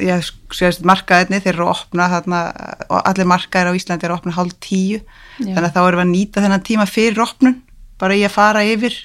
ég 0.00 0.28
séðast 0.54 0.84
markaðinni 0.86 1.40
þeir 1.42 1.54
eru 1.54 1.66
að 1.66 1.74
opna 1.74 2.08
þarna 2.14 2.40
og 2.88 3.00
allir 3.02 3.28
markaðir 3.28 3.72
á 3.72 3.78
Íslandi 3.78 4.06
eru 4.06 4.16
að 4.16 4.22
opna 4.22 4.36
hálf 4.36 4.56
tíu 4.62 5.00
Já. 5.00 5.52
þannig 5.54 5.68
að 5.68 5.74
þá 5.74 5.80
erum 5.82 6.00
við 6.00 6.04
að 6.04 6.12
nýta 6.14 6.44
þennan 6.44 6.66
tíma 6.66 6.86
fyrir 6.88 7.22
opnun 7.24 7.58
bara 8.00 8.16
í 8.16 8.24
að 8.24 8.36
fara 8.36 8.64
yfir 8.64 8.96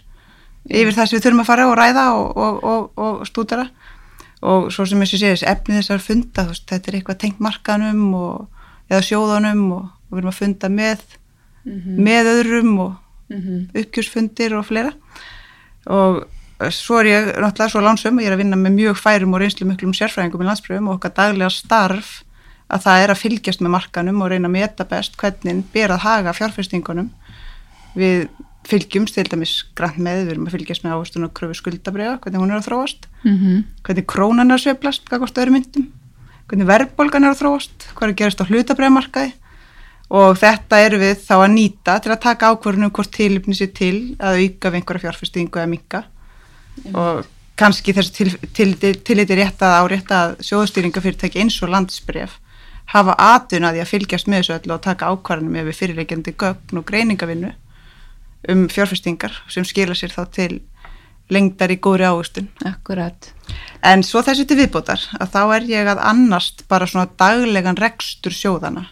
yfir 0.65 0.95
það 0.95 1.09
sem 1.09 1.17
við 1.17 1.25
þurfum 1.25 1.43
að 1.43 1.49
fara 1.49 1.67
og 1.69 1.75
ræða 1.79 2.05
og, 2.15 2.37
og, 2.37 2.63
og, 2.63 2.85
og 3.05 3.27
stúdara 3.27 3.67
og 4.45 4.69
svo 4.73 4.85
sem 4.87 5.01
þessi 5.03 5.21
séðis 5.21 5.45
efni 5.47 5.79
þessar 5.79 6.03
funda 6.03 6.47
veist, 6.49 6.67
þetta 6.69 6.91
er 6.91 6.99
eitthvað 6.99 7.21
tengt 7.23 7.41
markanum 7.43 8.03
eða 8.89 9.01
sjóðanum 9.05 9.65
og 9.75 9.89
við 10.11 10.21
erum 10.21 10.31
að 10.31 10.39
funda 10.39 10.69
með 10.69 11.03
mm 11.65 11.79
-hmm. 11.79 11.99
með 12.07 12.31
öðrum 12.33 12.79
og 12.79 12.93
mm 13.29 13.41
-hmm. 13.41 13.81
uppgjörsfundir 13.81 14.57
og 14.57 14.65
fleira 14.65 14.93
og 15.85 16.25
svo 16.73 16.99
er 17.01 17.09
ég 17.09 17.27
náttúrulega 17.41 17.71
svo 17.73 17.81
lánsum 17.83 18.17
og 18.17 18.23
ég 18.23 18.31
er 18.31 18.35
að 18.35 18.41
vinna 18.43 18.57
með 18.59 18.77
mjög 18.79 18.97
færum 19.01 19.35
og 19.35 19.41
reynslu 19.41 19.67
miklum 19.67 19.93
sérfræðingum 19.93 20.41
í 20.43 20.47
landspröfum 20.47 20.89
og 20.89 20.97
okkar 20.97 21.13
daglega 21.17 21.51
starf 21.53 22.23
að 22.71 22.85
það 22.87 23.03
er 23.03 23.13
að 23.13 23.21
fylgjast 23.21 23.61
með 23.61 23.73
markanum 23.75 24.21
og 24.23 24.31
reyna 24.31 24.49
að 24.49 24.55
meta 24.55 24.87
best 24.89 25.17
hvernig 25.21 25.61
ber 25.73 25.93
að 25.93 26.03
haga 26.05 26.33
fjárfestingunum. 26.33 27.11
Við 27.95 28.27
fylgjumst 28.65 29.17
til 29.17 29.27
dæmis 29.29 29.53
grann 29.77 29.99
með, 30.01 30.23
við 30.25 30.33
erum 30.33 30.47
að 30.49 30.57
fylgjast 30.57 30.85
með 30.85 30.95
ávistun 30.95 31.27
og 31.27 31.33
kröfu 31.37 31.59
skuldabriða, 31.59 32.17
hvernig 32.23 32.41
hún 32.41 32.53
er 32.53 32.61
að 32.61 32.67
þróast. 32.69 33.07
Mm 33.23 33.37
-hmm. 33.37 33.63
hvernig 33.85 34.07
krónan 34.09 34.51
er 34.51 34.57
að 34.57 34.63
sveplast 34.63 35.05
hvað 35.09 35.21
kostu 35.21 35.41
öðru 35.41 35.53
myndum, 35.53 35.87
hvernig 36.47 36.67
verðbólgan 36.67 37.23
er 37.23 37.35
að 37.35 37.41
þróast, 37.41 37.89
hvað 37.93 38.07
er 38.07 38.13
að 38.13 38.19
gerast 38.21 38.41
á 38.41 38.49
hlutabriðamarkaði 38.49 39.33
og 40.09 40.37
þetta 40.37 40.79
eru 40.85 40.97
við 41.01 41.15
þá 41.25 41.35
að 41.35 41.53
nýta 41.53 41.99
til 41.99 42.11
að 42.13 42.21
taka 42.21 42.49
ákvörðunum 42.53 42.91
hvort 42.93 43.11
tilipni 43.11 43.55
sér 43.57 43.71
til 43.73 44.15
að 44.19 44.41
auka 44.41 44.69
við 44.69 44.75
einhverja 44.79 45.03
fjárfestingu 45.05 45.59
eða 45.59 45.71
minka. 45.71 46.03
Og 46.93 47.25
kannski 47.59 47.93
þessu 47.95 48.13
til, 48.13 48.31
til, 48.53 48.73
til, 48.79 48.95
til 49.05 49.37
rétt 49.39 49.63
að 49.63 49.77
árétta 49.81 50.21
að 50.21 50.33
sjóðstýringafyrirtæki 50.49 51.43
eins 51.43 51.61
og 51.63 51.71
landsbref 51.71 52.39
hafa 52.91 53.15
atun 53.17 53.65
að 53.65 53.77
því 53.77 53.83
að 53.83 53.91
fylgjast 53.91 54.29
með 54.29 54.41
þessu 54.41 54.55
öllu 54.59 54.75
og 54.75 54.83
taka 54.83 55.11
ákvarðanum 55.11 55.59
ef 55.61 55.69
við 55.69 55.79
fyrirleikjandi 55.79 56.35
gögn 56.43 56.81
og 56.81 56.87
greiningavinnu 56.89 57.51
um 58.51 58.65
fjárfestingar 58.69 59.39
sem 59.49 59.65
skila 59.65 59.95
sér 59.97 60.13
þá 60.13 60.23
til 60.35 60.51
lengdar 61.33 61.71
í 61.73 61.79
góðri 61.81 62.05
águstun. 62.05 62.51
Akkurat. 62.67 63.31
En 63.81 64.03
svo 64.05 64.21
þessu 64.25 64.45
til 64.45 64.59
viðbótar 64.59 65.01
að 65.17 65.31
þá 65.33 65.41
er 65.55 65.69
ég 65.71 65.89
að 65.89 66.03
annast 66.05 66.65
bara 66.69 66.85
svona 66.89 67.09
daglegan 67.17 67.79
rekstur 67.81 68.35
sjóðana 68.35 68.85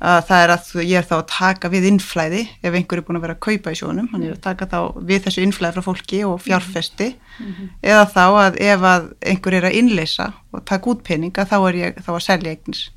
að 0.00 0.20
það 0.30 0.42
er 0.42 0.52
að 0.54 0.68
ég 0.80 0.98
er 0.98 1.08
þá 1.08 1.16
að 1.18 1.26
taka 1.30 1.70
við 1.72 1.88
innflæði 1.90 2.44
ef 2.64 2.76
einhver 2.76 3.00
er 3.00 3.04
búin 3.04 3.18
að 3.18 3.24
vera 3.26 3.36
að 3.36 3.42
kaupa 3.46 3.72
í 3.74 3.80
sjónum 3.80 4.08
hann 4.12 4.22
er 4.24 4.36
að 4.36 4.44
taka 4.46 4.68
þá 4.70 4.78
við 5.10 5.26
þessu 5.26 5.44
innflæði 5.44 5.76
frá 5.76 5.86
fólki 5.88 6.22
og 6.24 6.38
fjárfesti. 6.44 7.10
Mm 7.40 7.50
-hmm. 7.50 7.68
eða 7.82 8.06
þá 8.14 8.24
að 8.44 8.56
ef 8.64 8.86
að 8.92 9.10
einhver 9.32 9.58
er 9.58 9.68
að 9.68 9.76
innleisa 9.80 10.32
og 10.52 10.64
taka 10.64 10.90
út 10.90 11.04
peninga 11.04 11.44
þá 11.44 11.58
er 11.68 11.74
ég 11.82 12.00
þá 12.00 12.10
að 12.14 12.24
selja 12.24 12.56
eignis 12.56 12.88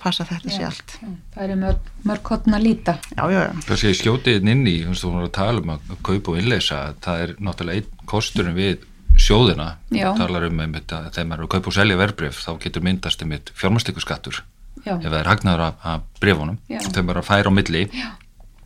passa 0.00 0.24
þetta 0.26 0.50
sér 0.50 0.64
allt. 0.66 0.96
já, 0.98 1.08
það 1.34 1.50
er 1.50 1.58
mörg, 1.60 1.90
mörg 2.02 2.30
hotna 2.32 2.58
líta. 2.58 2.96
Já, 3.14 3.30
já, 3.30 3.52
það 3.68 3.78
sé 3.82 3.92
skjótið 3.94 4.48
inn 4.50 4.66
í 4.66 4.76
þú 4.82 5.12
voru 5.12 5.28
að 5.28 5.36
tala 5.36 5.62
um 5.62 5.70
að 5.76 5.94
kaupa 6.02 6.32
og 6.32 6.40
innleisa 6.40 6.80
það 7.04 7.22
er 7.26 7.36
náttúrulega 7.38 7.78
einn 7.78 8.06
kosturinn 8.10 8.56
við 8.58 8.82
sjóðina, 9.14 9.76
talar 10.18 10.48
um 10.48 10.58
að 10.64 10.80
þegar 10.90 11.28
maður 11.30 11.44
er 11.44 11.46
að 11.46 11.52
kaupa 11.54 11.70
og 11.70 11.76
selja 11.76 12.00
verbreyf 12.00 12.40
þá 12.42 12.50
getur 12.64 12.82
myndast 12.82 13.22
um 13.22 13.36
fjármastikuskattur 13.54 14.42
Já. 14.84 14.94
ef 14.98 15.08
það 15.08 15.20
er 15.20 15.30
hagnaður 15.32 15.64
af, 15.68 15.80
af 15.82 16.04
brefunum 16.20 16.58
þau 16.68 17.02
bara 17.08 17.24
færa 17.24 17.50
á 17.50 17.56
milli 17.56 17.86
Já. 17.88 18.10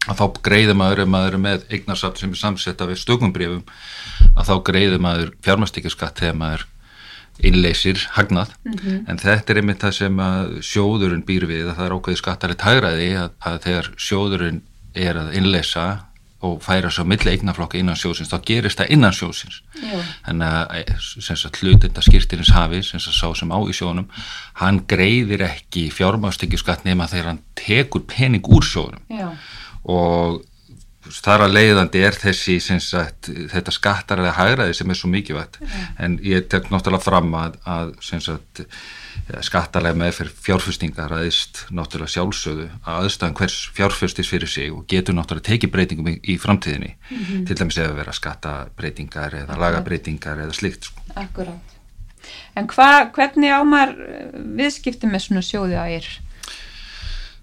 að 0.09 0.21
þá 0.21 0.25
greiður 0.49 0.81
maður 0.81 1.05
ef 1.05 1.13
maður 1.15 1.39
er 1.39 1.45
með 1.45 1.69
eignarsaft 1.71 2.23
sem 2.23 2.35
er 2.35 2.43
samsetta 2.43 2.89
við 2.89 3.03
stökum 3.03 3.35
brefum 3.35 3.63
að 4.35 4.51
þá 4.51 4.55
greiður 4.71 5.05
maður 5.05 5.33
fjármastíkjaskatt 5.47 6.25
þegar 6.25 6.43
maður 6.43 6.67
innleysir 7.39 8.01
hagnað 8.17 8.51
mm 8.65 8.73
-hmm. 8.73 9.03
en 9.11 9.19
þetta 9.23 9.53
er 9.53 9.61
einmitt 9.61 9.83
það 9.85 9.95
sem 9.95 10.23
sjóðurinn 10.67 11.23
býr 11.27 11.47
við 11.47 11.69
að 11.69 11.77
það 11.77 11.87
er 11.87 11.95
ákveði 11.95 12.21
skattarleitt 12.23 12.67
hægraði 12.67 13.11
að, 13.15 13.31
að 13.39 13.59
þegar 13.67 13.91
sjóðurinn 13.97 14.63
er 14.95 15.21
að 15.21 15.35
innleysa 15.39 15.87
og 16.41 16.61
færa 16.63 16.91
svo 16.95 17.03
milli 17.09 17.33
eignaflokka 17.33 17.81
innan 17.81 17.99
sjósins 17.99 18.31
þá 18.31 18.39
gerist 18.47 18.79
það 18.79 18.93
innan 18.95 19.15
sjósins 19.17 19.61
Já. 19.83 20.03
þannig 20.29 20.53
að 21.27 21.57
hlutenda 21.59 22.05
skýrtirins 22.07 22.53
hafi 22.55 22.83
sem 22.87 23.03
sá 23.03 23.27
sem 23.35 23.51
á 23.51 23.59
í 23.59 23.75
sjónum 23.75 24.07
hann 24.61 24.85
greiðir 24.91 25.43
ekki 25.49 25.89
fjármástekjuskatt 25.95 26.87
nema 26.87 27.09
þegar 27.11 27.33
hann 27.33 27.43
tekur 27.59 28.07
pening 28.07 28.47
úr 28.47 28.63
sjónum 28.63 29.03
Já. 29.11 29.33
og 29.83 30.45
þar 31.13 31.47
að 31.47 31.55
leiðandi 31.57 32.05
er 32.07 32.17
þessi 32.19 32.59
sagt, 32.61 33.31
þetta 33.53 33.75
skattar 33.75 34.23
eða 34.23 34.37
hægraði 34.37 34.77
sem 34.79 34.91
er 34.91 34.99
svo 34.99 35.11
mikið 35.13 35.39
vært 35.39 35.59
en 35.99 36.19
ég 36.25 36.49
tek 36.51 36.71
náttúrulega 36.73 37.05
fram 37.05 37.35
að, 37.39 37.59
að 37.69 37.93
sagt, 38.05 38.65
skattalega 39.45 39.99
með 39.99 40.15
fyrir 40.19 40.35
fjárfestingar 40.47 41.15
aðeist 41.19 41.65
náttúrulega 41.75 42.15
sjálfsögðu 42.15 42.69
að 42.83 43.01
aðstæðan 43.03 43.39
hvers 43.41 43.57
fjárfestis 43.77 44.31
fyrir 44.31 44.51
sig 44.51 44.71
og 44.73 44.87
getur 44.91 45.17
náttúrulega 45.17 45.51
tekið 45.51 45.75
breytingum 45.75 46.13
í, 46.13 46.17
í 46.23 46.39
framtíðinni 46.41 46.95
mm 46.95 47.19
-hmm. 47.25 47.47
til 47.49 47.59
dæmis 47.59 47.79
ef 47.79 47.91
að 47.91 47.99
vera 48.03 48.17
skattabreytingar 48.17 49.35
eða 49.35 49.43
Akkurat. 49.49 49.61
lagabreytingar 49.65 50.45
eða 50.45 50.57
slikt 50.57 50.89
sko. 50.89 51.03
Akkurát. 51.15 51.77
En 52.57 52.67
hva, 52.67 53.11
hvernig 53.15 53.53
ámar 53.53 53.95
eh, 53.95 54.33
viðskipti 54.35 55.07
með 55.07 55.25
svona 55.27 55.45
sjóði 55.45 55.79
að 55.79 55.93
er? 55.99 56.09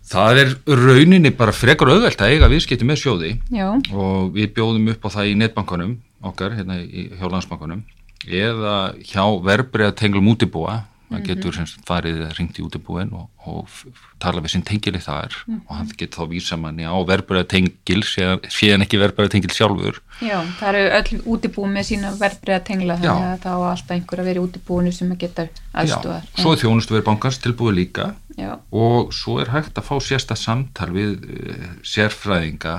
Það 0.05 0.39
er 0.41 0.51
rauninni 0.69 1.31
bara 1.33 1.53
frekar 1.55 1.89
auðvelt 1.89 2.21
að 2.21 2.35
eiga 2.35 2.49
viðskipti 2.51 2.85
með 2.85 3.01
sjóði. 3.01 3.31
Já. 3.49 3.69
og 3.93 4.33
við 4.35 4.51
bjóðum 4.57 4.91
upp 4.93 5.07
á 5.09 5.09
það 5.17 5.31
í 5.31 5.37
netbankanum 5.41 5.95
okkar, 6.25 6.57
hérna 6.57 6.81
í 6.83 7.09
hjá 7.17 7.25
landsbankanum 7.25 7.85
eða 8.25 8.75
hjá 9.05 9.23
verbreyða 9.45 9.95
tenglum 9.97 10.33
útibúa. 10.33 10.83
Það 11.05 11.19
mhm. 11.19 11.25
getur 11.29 11.53
semst 11.53 11.81
farið 11.85 12.21
ringt 12.33 12.57
í 12.57 12.63
útibúin 12.65 13.11
og, 13.13 13.27
og 13.45 13.69
tala 14.17 14.41
við 14.41 14.55
sinn 14.55 14.63
tengili 14.65 14.97
þar. 14.97 15.35
Mm 15.45 15.53
-hmm. 15.53 15.61
og 15.67 15.75
hann 15.77 15.91
getur 15.99 16.17
þá 16.17 16.31
vísa 16.31 16.57
manni 16.57 16.81
á 16.81 16.97
verbreyða 16.97 17.45
tengil 17.45 18.01
séðan 18.01 18.81
ekki 18.81 18.97
verbreyða 18.97 19.35
tengil 19.35 19.53
sjálfur. 19.53 20.01
Já, 20.25 20.41
það 20.57 20.79
eru 20.79 20.81
öll 20.97 21.21
útibúin 21.35 21.73
með 21.77 21.85
sína 21.91 22.11
verbreyða 22.17 22.63
tengla 22.65 22.97
þannig 22.97 23.29
að 23.35 23.45
þá 23.45 23.53
alltaf 23.53 23.95
einhver 23.95 24.19
að 24.19 24.29
vera 24.31 24.39
í 24.39 24.45
útibúinu 24.47 24.91
sem 24.91 25.11
að 25.11 25.21
geta 25.25 25.47
aðstúðar 25.73 26.23
Já, 26.25 26.41
svo 26.41 26.55
þjónustu 26.55 26.95
verið 26.95 27.07
bankans 27.09 27.41
tilbúið 27.43 27.75
líka 27.75 28.05
Já. 28.35 28.59
og 28.71 29.13
svo 29.15 29.39
er 29.39 29.49
hægt 29.53 29.77
að 29.79 29.87
fá 29.87 29.95
sérsta 30.03 30.35
samtal 30.35 30.89
við 30.91 31.11
uh, 31.23 31.67
sérfræðinga 31.87 32.75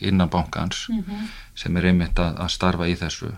innan 0.00 0.30
bankans 0.30 0.86
mm 0.88 1.00
-hmm. 1.00 1.26
sem 1.54 1.76
er 1.76 1.86
einmitt 1.86 2.18
að, 2.18 2.38
að 2.40 2.48
starfa 2.48 2.86
í 2.88 2.96
þessu 2.96 3.32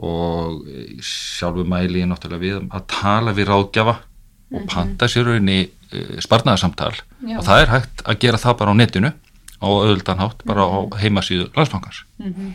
og 0.00 0.64
sjálfu 1.04 1.64
mæli 1.64 2.00
ég 2.00 2.08
náttúrulega 2.08 2.40
við 2.40 2.70
að 2.70 2.86
tala 2.88 3.32
við 3.32 3.48
ráðgjafa 3.48 3.92
mm 3.92 4.00
-hmm. 4.00 4.56
og 4.56 4.60
mhm. 4.60 4.68
panta 4.74 5.08
sér 5.08 5.24
rauninni 5.24 5.70
eh, 5.92 6.18
sparnaðarsamtal 6.18 6.94
og 7.36 7.44
það 7.44 7.60
er 7.60 7.68
hægt 7.68 8.02
að 8.04 8.18
gera 8.18 8.38
það 8.38 8.56
bara 8.56 8.72
á 8.72 8.76
netinu 8.76 9.12
á 9.60 9.68
öðuldanhátt, 9.68 10.44
bara 10.44 10.64
mm 10.64 10.70
-hmm. 10.70 10.76
á 10.76 10.88
mhm. 10.88 11.00
heimasíðu 11.02 11.50
landsbankars 11.56 12.04
mm 12.18 12.34
-hmm. 12.34 12.52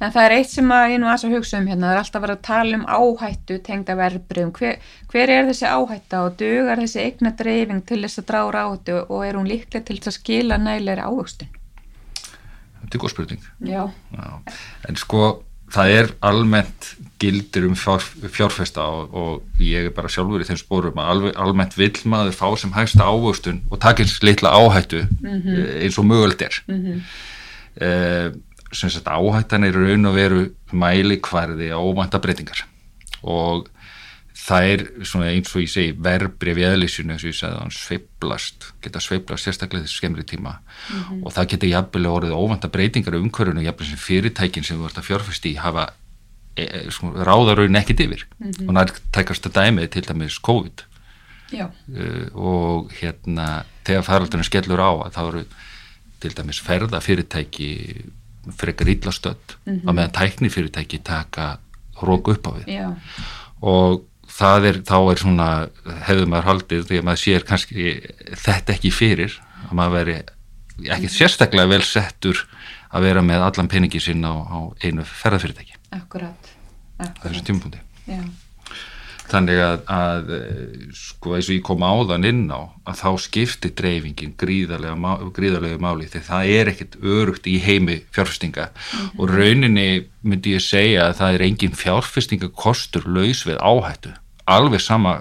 En 0.00 0.12
það 0.12 0.24
er 0.24 0.36
eitt 0.38 0.50
sem 0.50 0.72
að 0.74 0.90
ég 0.94 1.00
nú 1.00 1.08
aðs 1.10 1.24
að 1.24 1.36
hugsa 1.36 1.58
um 1.60 1.68
hérna, 1.70 1.86
það 1.86 1.94
er 1.94 2.02
alltaf 2.02 2.18
að 2.18 2.24
vera 2.26 2.36
að 2.38 2.46
tala 2.48 2.78
um 2.78 2.86
áhættu 2.98 3.58
tengda 3.68 3.96
verbreyðum, 3.98 4.52
hver, 4.58 4.78
hver 5.12 5.34
er 5.36 5.48
þessi 5.50 5.70
áhætta 5.70 6.22
og 6.26 6.38
dugar 6.40 6.82
þessi 6.82 7.02
eigna 7.04 7.34
dreifing 7.38 7.82
til 7.86 8.00
þess 8.02 8.22
að 8.22 8.28
draura 8.32 8.66
áhættu 8.66 9.00
og 9.04 9.26
er 9.26 9.38
hún 9.38 9.50
líklega 9.50 9.84
til 9.86 9.98
þess 10.00 10.12
að 10.12 10.18
skila 10.18 10.58
nægilegri 10.58 11.06
áhugstun? 11.06 11.50
Þetta 12.84 12.96
er 12.98 13.02
góð 13.04 13.14
spurning 13.14 13.50
Já. 13.64 13.82
Já. 14.12 14.30
En 14.88 15.00
sko 15.00 15.24
það 15.74 15.92
er 15.98 16.10
almennt 16.24 16.90
gildir 17.22 17.66
um 17.68 17.76
fjár, 17.78 18.04
fjárfesta 18.32 18.84
og, 18.84 19.14
og 19.16 19.62
ég 19.62 19.88
er 19.88 19.94
bara 19.94 20.10
sjálfur 20.12 20.42
í 20.42 20.48
þeim 20.48 20.60
spórum 20.60 21.00
að 21.00 21.12
alveg, 21.14 21.36
almennt 21.40 21.76
vill 21.78 21.94
maður 22.10 22.36
fá 22.36 22.46
sem 22.60 22.74
hægsta 22.74 23.06
ávöxtun 23.08 23.62
og 23.70 23.80
takins 23.82 24.18
litla 24.26 24.52
áhættu 24.54 25.04
mm 25.06 25.40
-hmm. 25.40 25.70
eins 25.82 25.98
og 25.98 26.04
möguld 26.04 26.42
er 26.42 26.62
mm 26.68 26.80
-hmm. 26.82 27.00
eh, 27.86 28.32
sem 28.74 28.90
sagt 28.90 29.08
áhættan 29.08 29.64
er 29.64 29.76
raun 29.76 30.10
og 30.10 30.16
veru 30.16 30.42
mæli 30.72 31.20
hverði 31.22 31.70
á 31.72 31.78
óvænta 31.78 32.20
breytingar. 32.22 32.64
Og 33.22 33.68
það 34.44 34.70
er 34.72 34.84
svona 35.06 35.30
eins 35.32 35.52
og 35.54 35.62
ég 35.62 35.72
segi 35.72 35.92
verbrið 36.04 36.58
við 36.58 36.68
eðlísinu 36.68 37.14
eins 37.14 37.24
og 37.24 37.30
ég 37.30 37.38
segði 37.38 37.54
að 37.54 37.62
hann 37.62 37.74
sveiblast 37.74 38.66
geta 38.84 39.02
sveiblast 39.02 39.48
sérstaklega 39.48 39.86
þessu 39.86 40.00
skemmri 40.00 40.24
tíma. 40.28 40.58
Mm 40.58 41.02
-hmm. 41.02 41.20
og 41.24 41.32
það 41.32 41.50
geta 41.52 41.66
jafnvel 41.66 42.06
orðið 42.06 42.38
óvanda 42.38 42.68
breytingar 42.68 43.14
um 43.14 43.28
umhverjunu 43.28 43.62
jafnvel 43.64 43.86
sem 43.88 43.98
fyrirtækin 44.06 44.64
sem 44.64 44.78
þú 44.78 44.88
ert 44.88 44.98
að 44.98 45.08
fjárfæst 45.08 45.46
í 45.46 45.54
hafa 45.56 45.92
e, 46.56 46.64
e, 46.64 46.90
sko, 46.90 47.12
ráðarauðin 47.14 47.80
ekkit 47.80 48.00
yfir. 48.00 48.26
Mm 48.38 48.50
-hmm. 48.50 48.68
og 48.68 48.74
nær 48.74 48.90
tækast 49.12 49.46
að 49.46 49.52
dæmið 49.52 49.88
til 49.90 50.08
dæmis 50.08 50.38
COVID. 50.38 50.84
Uh, 51.54 52.26
og 52.34 52.90
hérna 53.00 53.64
þegar 53.84 54.02
faraldurinn 54.02 54.44
skellur 54.44 54.80
á 54.80 54.90
að 55.06 55.12
það 55.14 55.28
eru 55.28 55.44
til 56.20 56.32
dæmis 56.34 56.60
ferða 56.60 57.00
fyrirtæki 57.00 57.70
frekar 58.56 58.88
ítlastöld 58.88 59.56
mm 59.64 59.72
-hmm. 59.72 59.88
að 59.88 59.94
meðan 59.94 60.16
tækni 60.18 60.50
fyrirtæki 60.50 60.98
taka 61.04 61.58
róku 62.02 62.34
upp 62.34 62.46
á 62.46 62.50
við. 62.58 62.66
Já. 62.68 62.88
og 63.60 64.04
það 64.28 64.66
er, 64.68 64.76
þá 64.82 64.98
er 65.10 65.18
svona 65.18 65.48
hefur 66.08 66.26
maður 66.26 66.48
haldið 66.50 66.86
því 66.88 66.98
að 66.98 67.04
maður 67.04 67.22
sér 67.22 67.44
kannski 67.48 68.00
þetta 68.44 68.74
ekki 68.74 68.90
fyrir 68.90 69.40
að 69.68 69.74
maður 69.78 69.94
veri 69.98 70.16
ekki 70.90 71.08
sérstaklega 71.08 71.70
vel 71.70 71.82
settur 71.86 72.46
að 72.94 73.06
vera 73.08 73.22
með 73.22 73.46
allan 73.46 73.70
peningi 73.70 74.00
sinna 74.02 74.34
á, 74.34 74.36
á 74.42 74.58
einu 74.82 75.04
ferðarfyrirtæki 75.04 75.78
Akkurát 75.94 76.50
Þessu 77.22 77.44
tímapunkti 77.46 77.80
þannig 79.30 79.60
að, 79.64 79.84
að 79.88 80.32
sko 80.98 81.36
eins 81.36 81.48
og 81.48 81.56
ég 81.56 81.62
kom 81.66 81.84
áðan 81.84 82.26
inn 82.28 82.42
á 82.52 82.60
að 82.84 83.00
þá 83.00 83.10
skiptir 83.24 83.72
dreifingin 83.78 84.34
gríðarlega, 84.40 85.14
gríðarlega 85.36 85.80
máli 85.80 86.08
þegar 86.10 86.26
það 86.28 86.52
er 86.56 86.72
ekkert 86.72 86.98
örugt 87.00 87.48
í 87.48 87.56
heimi 87.64 88.00
fjárfestinga 88.14 88.68
mm 88.68 88.74
-hmm. 88.74 89.18
og 89.18 89.32
rauninni 89.32 89.88
myndi 90.22 90.56
ég 90.56 90.64
segja 90.64 91.08
að 91.08 91.18
það 91.20 91.34
er 91.34 91.46
engin 91.48 91.78
fjárfestingakostur 91.80 93.08
laus 93.08 93.46
við 93.48 93.60
áhættu 93.60 94.12
alveg 94.44 94.80
sama 94.80 95.20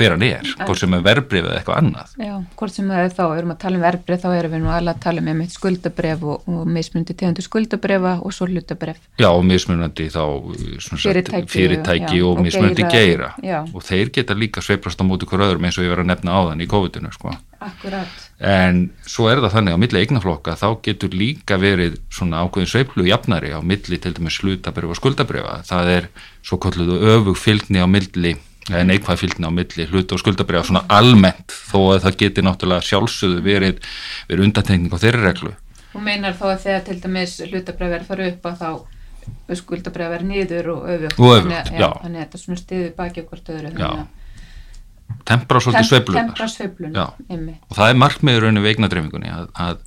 hver 0.00 0.14
hann 0.16 0.24
er, 0.24 0.48
hvort 0.64 0.80
sem 0.80 0.94
er 0.96 1.04
verbreyf 1.04 1.44
eða 1.44 1.58
eitthvað 1.58 1.80
annað. 1.80 2.14
Já, 2.20 2.32
hvort 2.60 2.74
sem 2.74 2.90
er 2.96 3.12
þá, 3.12 3.24
erum 3.36 3.52
að 3.54 3.60
tala 3.64 3.78
um 3.78 3.84
verbreyf, 3.84 4.22
þá 4.22 4.30
erum 4.38 4.54
við 4.54 4.62
nú 4.64 4.72
alveg 4.72 4.96
að 4.96 5.02
tala 5.04 5.24
um 5.34 5.42
skuldabreyf 5.54 6.24
og, 6.24 6.48
og 6.48 6.72
mismunandi 6.78 7.16
tegundu 7.20 7.44
skuldabrefa 7.44 8.16
og 8.24 8.34
svo 8.36 8.48
hlutabreyf. 8.50 8.98
Já, 9.20 9.28
og 9.30 9.44
mismunandi 9.48 10.08
þá 10.12 10.24
fyrirtæki, 11.04 11.52
fyrirtæki 11.52 12.18
já, 12.20 12.24
og, 12.24 12.32
og 12.32 12.44
mismunandi 12.46 12.88
geira, 12.88 13.32
geira. 13.40 13.62
og 13.74 13.86
þeir 13.86 14.12
geta 14.16 14.36
líka 14.38 14.64
sveiprast 14.64 15.00
á 15.00 15.04
móti 15.04 15.28
hver 15.28 15.46
öðrum 15.48 15.68
eins 15.68 15.78
og 15.78 15.86
ég 15.86 15.94
var 15.94 16.04
að 16.04 16.12
nefna 16.14 16.36
á 16.36 16.40
þann 16.50 16.64
í 16.64 16.70
COVID-19 16.70 17.16
sko. 17.18 17.36
Akkurat. 17.60 18.28
En 18.40 18.86
svo 19.04 19.26
er 19.28 19.42
það 19.44 19.52
þannig 19.58 19.74
á 19.76 19.82
milli 19.82 20.00
eignaflokka 20.00 20.56
þá 20.56 20.68
getur 20.86 21.12
líka 21.12 21.58
verið 21.60 21.98
svona 22.08 22.40
ákveðin 22.40 22.70
sveiplu 22.72 23.04
jafnari 23.04 23.52
á 23.52 23.60
milli 23.60 24.00
til 24.00 24.14
dæmis 24.16 24.40
hlutabreyf 24.40 24.94
og 24.94 24.96
skuldabrefa. 24.96 25.58
Það 25.68 25.92
er 25.98 26.08
svo 26.40 26.56
neikvæð 28.70 29.20
fylgni 29.24 29.48
á 29.48 29.52
milli 29.54 29.86
hlut 29.90 30.12
og 30.14 30.20
skuldabriða 30.22 30.62
svona 30.68 30.84
almennt 30.92 31.50
þó 31.50 31.96
að 31.96 32.04
það 32.06 32.20
geti 32.22 32.44
náttúrulega 32.46 32.86
sjálfsögðu 32.86 33.42
verið, 33.44 33.82
verið 34.30 34.46
undantekning 34.46 34.94
á 34.94 35.02
þeirri 35.02 35.24
reglu. 35.26 35.52
Þú 35.90 36.04
meinar 36.06 36.38
þó 36.38 36.46
að 36.52 36.62
þegar 36.64 36.86
til 36.86 36.98
dæmis 37.02 37.36
hlutabriða 37.42 37.92
verið 37.96 38.10
fara 38.10 38.30
upp 38.30 38.48
að 38.50 38.62
þá 38.62 38.70
skuldabriða 39.60 40.14
verið 40.14 40.30
nýður 40.30 40.70
og 40.74 40.88
öfugt. 40.94 41.18
Og 41.18 41.36
öfugt, 41.36 41.72
já. 41.74 41.88
Þannig 42.00 42.20
að 42.20 42.24
þetta 42.24 42.42
svona 42.44 42.60
stiður 42.60 42.92
baki 42.98 43.24
okkur 43.24 43.44
öðru. 43.56 43.72
Já. 43.80 43.90
Tempra 45.26 45.60
svolítið 45.60 45.88
sveiflunar. 45.88 46.28
Tempra 46.28 46.48
sveiflunar, 46.50 47.14
ymmi. 47.28 47.56
Og 47.68 47.78
það 47.78 47.92
er 47.92 47.98
markmiður 47.98 48.46
rauninu 48.46 48.62
veiknadreifingunni 48.64 49.32
að, 49.34 49.48
að, 49.58 49.82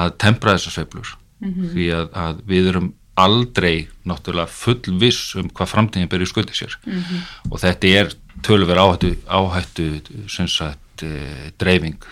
að 0.00 0.16
tempra 0.24 0.56
þessar 0.56 0.74
sveiflur 0.78 1.14
mm 1.14 1.52
-hmm. 1.52 1.70
því 1.74 1.86
að, 2.00 2.08
að 2.24 2.42
við 2.50 2.70
erum 2.72 2.92
aldrei 3.16 3.88
náttúrulega 4.08 4.50
fullviss 4.50 5.34
um 5.38 5.48
hvað 5.50 5.70
framtíðin 5.70 6.10
ber 6.10 6.24
í 6.24 6.26
skuldi 6.26 6.56
sér 6.56 6.74
mm 6.84 7.00
-hmm. 7.00 7.20
og 7.50 7.60
þetta 7.60 7.86
er 8.00 8.14
tölver 8.42 8.78
áhættu, 8.78 9.16
áhættu 9.28 10.00
sagt, 10.48 11.02
e, 11.02 11.52
dreifing 11.58 12.02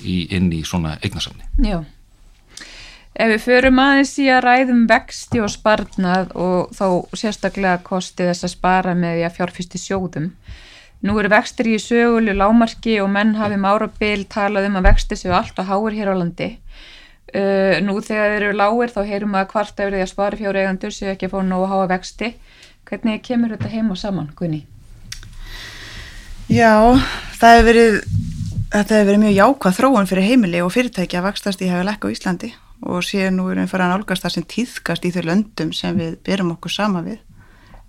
í, 0.00 0.28
inn 0.30 0.52
í 0.52 0.64
svona 0.64 0.98
eignasamni. 1.02 1.44
Já. 1.58 1.84
Ef 3.20 3.28
við 3.28 3.42
förum 3.42 3.78
aðeins 3.82 4.18
í 4.22 4.28
að 4.30 4.44
ræðum 4.46 4.86
vexti 4.88 5.40
og 5.42 5.50
sparnað 5.50 6.30
og 6.38 6.70
þá 6.72 6.86
sérstaklega 7.18 7.82
kosti 7.82 8.28
þess 8.28 8.46
að 8.46 8.54
spara 8.54 8.94
með 8.94 9.16
því 9.16 9.24
að 9.26 9.36
fjárfyrsti 9.36 9.80
sjóðum. 9.82 10.30
Nú 11.00 11.16
eru 11.18 11.30
vextir 11.32 11.66
í 11.66 11.78
sögulu 11.80 12.32
lámarki 12.36 13.00
og 13.02 13.10
menn 13.10 13.34
hafið 13.34 13.62
márabil 13.64 14.24
talað 14.28 14.68
um 14.68 14.78
að 14.80 14.88
vexti 14.90 15.16
séu 15.16 15.32
allt 15.32 15.58
á 15.58 15.64
háur 15.64 15.96
hér 15.96 16.12
á 16.12 16.14
landi. 16.14 16.58
Uh, 17.30 17.76
nú 17.86 18.00
þegar 18.02 18.32
þeir 18.32 18.44
eru 18.48 18.56
lágir 18.58 18.90
þá 18.90 19.00
heyrum 19.06 19.36
við 19.36 19.40
að 19.40 19.50
hvart 19.52 19.70
eftir 19.70 19.92
því 19.94 20.00
að 20.02 20.08
spari 20.10 20.38
fjóri 20.40 20.62
eigandur 20.64 20.94
séu 20.94 21.12
ekki 21.12 21.28
að 21.28 21.34
fá 21.36 21.42
nógu 21.46 21.66
að 21.68 21.70
háa 21.70 21.90
vexti 21.92 22.30
hvernig 22.90 23.22
kemur 23.22 23.52
þetta 23.54 23.70
heim 23.70 23.92
og 23.94 24.00
saman, 24.00 24.32
Gunni? 24.34 24.64
Já, 26.50 26.98
það 27.38 27.54
hefur 27.54 27.68
verið 27.68 28.00
þetta 28.70 28.96
hefur 28.96 29.08
verið 29.12 29.22
mjög 29.22 29.36
jákvæð 29.36 29.78
þróun 29.78 30.10
fyrir 30.10 30.26
heimili 30.26 30.64
og 30.64 30.74
fyrirtæki 30.74 31.18
að 31.20 31.26
vakstast 31.28 31.62
í 31.62 31.70
hafa 31.70 31.86
lekka 31.86 32.10
á 32.10 32.14
Íslandi 32.14 32.50
og 32.90 33.06
séu 33.06 33.30
nú 33.30 33.48
erum 33.52 33.66
við 33.66 33.72
farað 33.72 33.86
að 33.86 33.94
nálgast 33.94 34.26
það 34.26 34.34
sem 34.36 34.46
tíðkast 34.54 35.06
í 35.06 35.14
þau 35.14 35.22
löndum 35.28 35.72
sem 35.76 35.98
við 35.98 36.18
berum 36.26 36.52
okkur 36.56 36.74
sama 36.74 37.02
við 37.06 37.18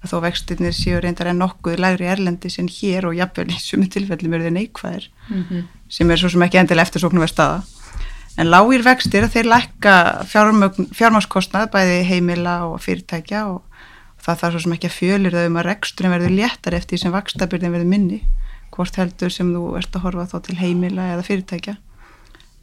að 0.01 0.13
þó 0.13 0.17
vextinnir 0.25 0.73
séu 0.75 1.01
reyndar 1.01 1.29
en 1.31 1.41
nokkuð 1.41 1.81
lægri 1.81 2.09
erlendi 2.09 2.49
sem 2.53 2.69
hér 2.69 3.09
og 3.09 3.17
jafnvel 3.17 3.49
í 3.53 3.59
sumu 3.61 3.89
tilfellum 3.89 4.33
eru 4.37 4.49
þau 4.49 4.55
neikvæðir 4.57 5.09
mm 5.29 5.43
-hmm. 5.49 5.63
sem 5.89 6.11
er 6.11 6.17
svo 6.17 6.29
sem 6.29 6.41
ekki 6.41 6.57
endilega 6.57 6.89
eftirsóknu 6.89 7.21
verð 7.21 7.33
staða 7.33 7.61
en 8.39 8.51
lágir 8.51 8.83
vextir 8.85 9.25
að 9.25 9.35
þeir 9.35 9.49
lækka 9.51 9.95
fjármáskostnað 10.29 11.71
bæði 11.73 11.99
heimila 12.07 12.55
og 12.69 12.79
fyrirtækja 12.83 13.43
og 13.51 13.61
það 14.21 14.41
þarf 14.41 14.53
svo 14.53 14.63
sem 14.65 14.75
ekki 14.75 14.89
að 14.89 14.97
fjölir 14.97 15.37
þau 15.37 15.47
um 15.49 15.59
að 15.59 15.67
reksturinn 15.67 16.15
verður 16.15 16.37
léttar 16.37 16.77
eftir 16.77 16.95
því 16.95 17.01
sem 17.03 17.15
vakstabyrðin 17.15 17.75
verður 17.75 17.91
minni 17.91 18.19
hvort 18.71 18.99
heldur 18.99 19.31
sem 19.33 19.49
þú 19.51 19.63
ert 19.79 19.95
að 19.95 20.03
horfa 20.05 20.29
þá 20.31 20.37
til 20.45 20.57
heimila 20.61 21.03
eða 21.15 21.27
fyrirtækja. 21.27 21.75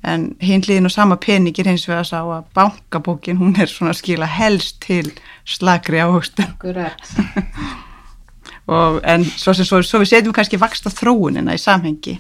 En 0.09 0.23
hinliðin 0.41 0.87
og 0.87 0.95
sama 0.95 1.17
peningir 1.21 1.67
hins 1.67 1.89
vegar 1.89 2.07
sá 2.07 2.21
að 2.23 2.47
bankabókin 2.55 3.41
hún 3.41 3.59
er 3.59 3.69
svona 3.69 3.97
skila 3.99 4.29
helst 4.31 4.79
til 4.85 5.11
slagri 5.45 5.99
ávöxtum 5.99 6.55
en 9.13 9.27
svo, 9.27 9.53
svo, 9.57 9.83
svo 9.83 9.99
við 10.05 10.13
setjum 10.13 10.37
kannski 10.37 10.61
vaksta 10.61 10.93
þróunina 10.95 11.57
í 11.57 11.61
samhengi 11.61 12.15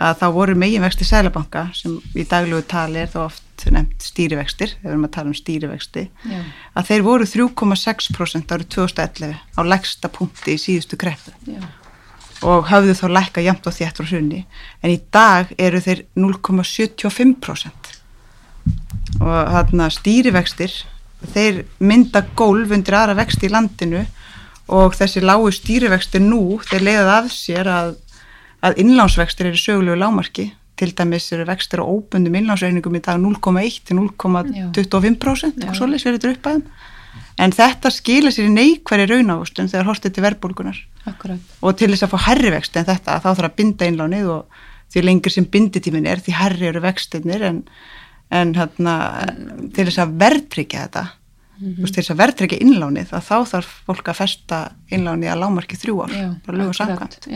að 0.00 0.18
þá 0.22 0.26
voru 0.34 0.54
meginvexti 0.56 1.04
sælabanka 1.04 1.66
sem 1.76 1.98
í 2.16 2.24
daglugu 2.28 2.64
tali 2.68 3.02
er 3.02 3.10
þá 3.12 3.18
oft 3.26 3.66
nefnt 3.70 4.02
stýrivextir, 4.02 4.72
þegar 4.80 4.88
við 4.88 4.94
erum 4.94 5.06
að 5.06 5.14
tala 5.14 5.30
um 5.30 5.36
stýrivexti 5.38 6.02
Já. 6.26 6.40
að 6.74 6.88
þeir 6.88 7.04
voru 7.06 7.28
3,6% 7.28 8.54
árið 8.56 8.68
2011 8.74 9.36
á 9.38 9.60
legsta 9.68 10.10
punkti 10.10 10.56
í 10.56 10.60
síðustu 10.60 10.98
kreppu. 10.98 11.34
Og 12.42 12.66
hafðu 12.72 12.96
þá 12.98 13.06
lækka 13.18 13.44
jæmt 13.44 13.68
og 13.70 13.76
þéttur 13.76 14.08
á 14.08 14.10
hrunni 14.10 14.40
en 14.82 14.90
í 14.90 14.98
dag 15.14 15.52
eru 15.58 15.78
þeir 15.84 16.00
0,75% 16.18 17.92
og 19.22 19.52
þarna 19.54 19.86
stýrivextir 19.92 20.74
þeir 21.34 21.62
mynda 21.78 22.24
gólf 22.38 22.72
undir 22.74 22.96
aðra 22.98 23.20
vexti 23.20 23.46
í 23.46 23.52
landinu 23.52 24.02
og 24.72 24.96
þessi 24.96 25.22
lágu 25.22 25.52
stýrivextir 25.54 26.22
nú 26.24 26.58
þeir 26.66 26.86
leiðað 26.88 27.12
af 27.14 27.30
sér 27.34 27.70
að 27.70 27.94
að 28.62 28.78
innlánsvextir 28.82 29.50
eru 29.50 29.60
sögulegu 29.60 29.98
lámarki 29.98 30.52
til 30.78 30.94
dæmis 30.96 31.28
eru 31.34 31.46
vextir 31.46 31.82
á 31.82 31.84
óbundum 31.84 32.34
innlánsreikningum 32.38 32.96
í 32.96 33.02
dag 33.04 33.20
0,1 33.20 33.82
til 33.86 33.98
0,25% 33.98 35.68
og 35.68 35.78
svolítið 35.78 36.08
verður 36.08 36.18
þetta 36.18 36.34
upp 36.36 36.50
aðeins 36.50 36.90
en 37.42 37.54
þetta 37.54 37.90
skilir 37.92 38.34
sér 38.34 38.48
í 38.48 38.52
neikværi 38.52 39.06
raunávustun 39.10 39.70
þegar 39.70 39.88
hortið 39.90 40.14
til 40.16 40.24
verðbólkunar 40.26 40.82
og 41.60 41.78
til 41.78 41.90
þess 41.92 42.06
að 42.06 42.12
fá 42.14 42.28
herri 42.28 42.52
vext 42.54 42.76
en 42.76 42.88
þetta 42.88 43.18
þá 43.20 43.28
þarf 43.30 43.48
að 43.48 43.56
binda 43.58 43.88
innlánið 43.88 44.30
og 44.36 44.60
því 44.92 45.04
lengur 45.06 45.34
sem 45.34 45.48
binditímin 45.48 46.08
er 46.08 46.22
því 46.24 46.36
herri 46.38 46.68
eru 46.68 46.84
vextinnir 46.84 47.44
en, 47.48 47.58
en 48.30 48.54
hérna, 48.56 48.94
til 49.74 49.88
þess 49.88 50.02
að 50.04 50.14
verðtryggja 50.22 50.86
þetta 50.86 51.04
mm 51.08 51.74
-hmm. 51.74 51.84
til 51.84 52.00
þess 52.00 52.14
að 52.14 52.22
verðtryggja 52.22 52.62
innlánið 52.66 53.12
þá 53.12 53.36
þarf 53.54 53.74
fólk 53.88 54.08
að 54.08 54.20
festa 54.22 54.62
innlánið 54.90 55.32
að 55.32 55.42
lámarki 55.44 55.80
þrjú 55.80 56.02
ár 56.04 56.16
já, 56.16 56.28
bara 56.46 56.58
lögur 56.58 56.80
samkvæmt 56.80 57.28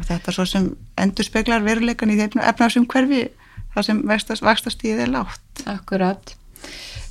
og 0.00 0.08
þetta 0.08 0.34
svo 0.34 0.46
sem 0.48 0.70
endur 1.00 1.26
speklar 1.26 1.64
veruleikan 1.64 2.12
í 2.12 2.18
þeim 2.18 2.42
efnarsum 2.42 2.88
hverfi 2.90 3.26
þar 3.74 3.86
sem 3.86 4.02
vakstastíðið 4.08 5.04
er 5.04 5.12
látt 5.14 5.64
Akkurat. 5.70 6.34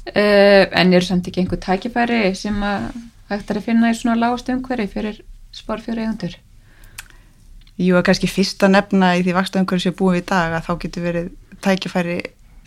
Uh, 0.10 0.66
en 0.74 0.94
eru 0.94 1.06
samt 1.06 1.30
ekki 1.30 1.44
einhver 1.44 1.62
tækifæri 1.62 2.34
sem 2.38 2.58
að 2.66 2.90
hægt 3.30 3.52
er 3.52 3.60
að 3.60 3.68
finna 3.68 3.92
í 3.92 3.98
svona 3.98 4.18
lágast 4.20 4.50
umhverfi 4.50 4.88
fyrir 4.90 5.20
spórfjóri 5.56 6.06
eigundur 6.06 6.38
Jú, 7.80 7.94
að 7.96 8.10
kannski 8.10 8.28
fyrsta 8.28 8.68
nefna 8.68 9.14
í 9.16 9.24
því 9.24 9.38
vakstastumhverfi 9.38 9.86
sem 9.86 9.96
búum 9.96 10.18
við 10.18 10.24
í 10.24 10.28
dag 10.32 10.58
að 10.58 10.66
þá 10.66 10.72
getur 10.84 11.06
verið 11.06 11.30
tækifæri 11.64 12.18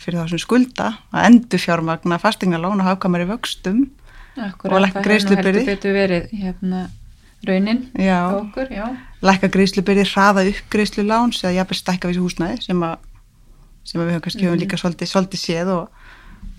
fyrir 0.01 0.19
þá 0.21 0.31
sem 0.31 0.41
skulda 0.41 0.89
að 1.13 1.27
endur 1.29 1.61
fjármagna 1.61 2.19
fastegna 2.21 2.61
lána 2.61 2.87
hafkamari 2.87 3.27
vöxtum 3.29 3.85
Akkurat, 4.33 4.73
og 4.73 4.85
lækka 4.85 5.03
greiðslubyrði 5.05 5.63
Akkurat, 5.63 5.67
það 5.67 5.73
hefur 5.75 5.97
verið 5.99 6.31
hérna 6.41 6.83
raunin 7.43 7.83
já, 7.99 8.19
okkur, 8.39 8.71
já. 8.73 8.87
Lækka 9.23 9.49
greiðslubyrði, 9.53 10.05
hraða 10.11 10.45
upp 10.51 10.69
greiðsluláns 10.73 11.43
eða 11.43 11.57
jafnveg 11.59 11.79
stækka 11.79 12.09
við 12.09 12.17
þessu 12.17 12.25
húsnæði 12.27 12.59
sem, 12.65 12.83
sem 13.83 14.01
við 14.01 14.11
höfum 14.11 14.25
kannski 14.25 14.43
mm 14.43 14.51
-hmm. 14.51 14.61
líka 14.63 14.79
svolítið, 14.81 15.11
svolítið 15.11 15.43
séð 15.43 15.71
og, 15.77 15.87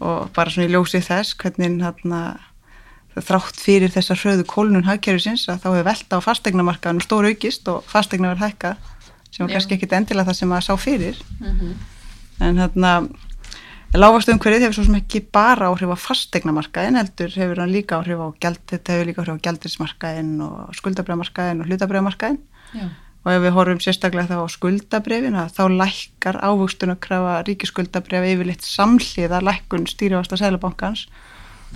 og 0.00 0.30
bara 0.36 0.50
svona 0.50 0.68
í 0.68 0.72
ljósið 0.72 1.06
þess 1.10 1.36
hvernig 1.40 1.82
hérna, 1.84 2.20
þrátt 3.14 3.60
fyrir 3.60 3.92
þessar 3.94 4.18
hröðu 4.18 4.44
kólunum 4.48 4.88
hagkerfisins 4.88 5.48
að 5.48 5.60
þá 5.62 5.68
hefur 5.70 5.88
velta 5.90 6.18
á 6.18 6.26
fastegnamarkaðanum 6.26 7.04
stór 7.04 7.28
aukist 7.30 7.68
og 7.68 7.84
fastegna 7.86 8.32
verið 8.32 8.46
hækka 8.48 8.76
sem 9.30 9.46
var 9.46 9.52
kannski 9.52 9.74
ekkit 9.74 9.92
endilega 9.92 10.30
það 10.30 10.40
sem 10.40 10.52
að 10.52 10.66
sá 10.66 10.74
fyrir 10.76 11.20
mm 11.40 11.52
-hmm. 11.60 11.74
en 12.40 12.58
hérna 13.94 14.08
Lágastöðumhverfið 14.08 14.64
hefur 14.64 14.74
svo 14.74 14.84
sem 14.88 14.96
ekki 14.98 15.20
bara 15.30 15.68
áhrif 15.70 15.92
á 15.94 15.98
fastegnamarkaðin 16.02 16.96
heldur 16.98 17.30
hefur 17.30 17.60
hann 17.62 17.70
líka 17.70 18.00
áhrif 18.00 18.18
á 18.18 18.28
gjald, 18.42 18.62
þetta 18.66 18.92
hefur 18.92 19.06
líka 19.06 19.22
áhrif 19.22 19.36
á 19.38 19.44
gjaldrismarkaðin 19.46 20.30
og 20.42 20.72
skuldabriðamarkaðin 20.80 21.60
og 21.62 21.68
hlutabriðamarkaðin 21.68 22.40
og 22.74 23.28
ef 23.30 23.44
við 23.44 23.54
horfum 23.54 23.82
sérstaklega 23.84 24.34
þá 24.34 24.42
á 24.42 24.46
skuldabriðin 24.50 25.38
þá 25.46 25.62
lækkar 25.78 26.40
ávöxtun 26.42 26.90
að 26.90 26.98
krafa 27.06 27.36
ríkiskuldabrið 27.46 28.26
yfirleitt 28.32 28.66
samhliða 28.66 29.40
lækkun 29.46 29.86
stýrifasta 29.86 30.40
sælabankans 30.42 31.04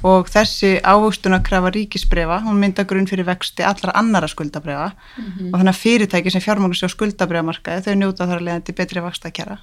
og 0.03 0.27
þessi 0.31 0.81
ávöxtun 0.83 1.37
að 1.39 1.47
krafa 1.47 1.71
ríkisbrefa, 1.75 2.41
hún 2.43 2.59
mynda 2.59 2.83
grunn 2.83 3.07
fyrir 3.07 3.29
vexti 3.31 3.63
allra 3.63 3.95
annara 3.95 4.27
skuldabriða 4.27 4.91
mm 4.91 5.25
-hmm. 5.25 5.53
og 5.53 5.61
þannig 5.61 5.75
að 5.75 5.83
fyrirtæki 5.85 6.31
sem 6.31 6.43
fjármangast 6.43 6.83
á 6.83 6.89
skuldabriðamarkaði 6.91 7.87
þau 7.87 7.95
njóta 7.95 8.27
þar 8.27 8.39
að 8.43 8.47
leiðandi 8.47 8.75
betri 8.75 9.01
vakstakjara 9.07 9.59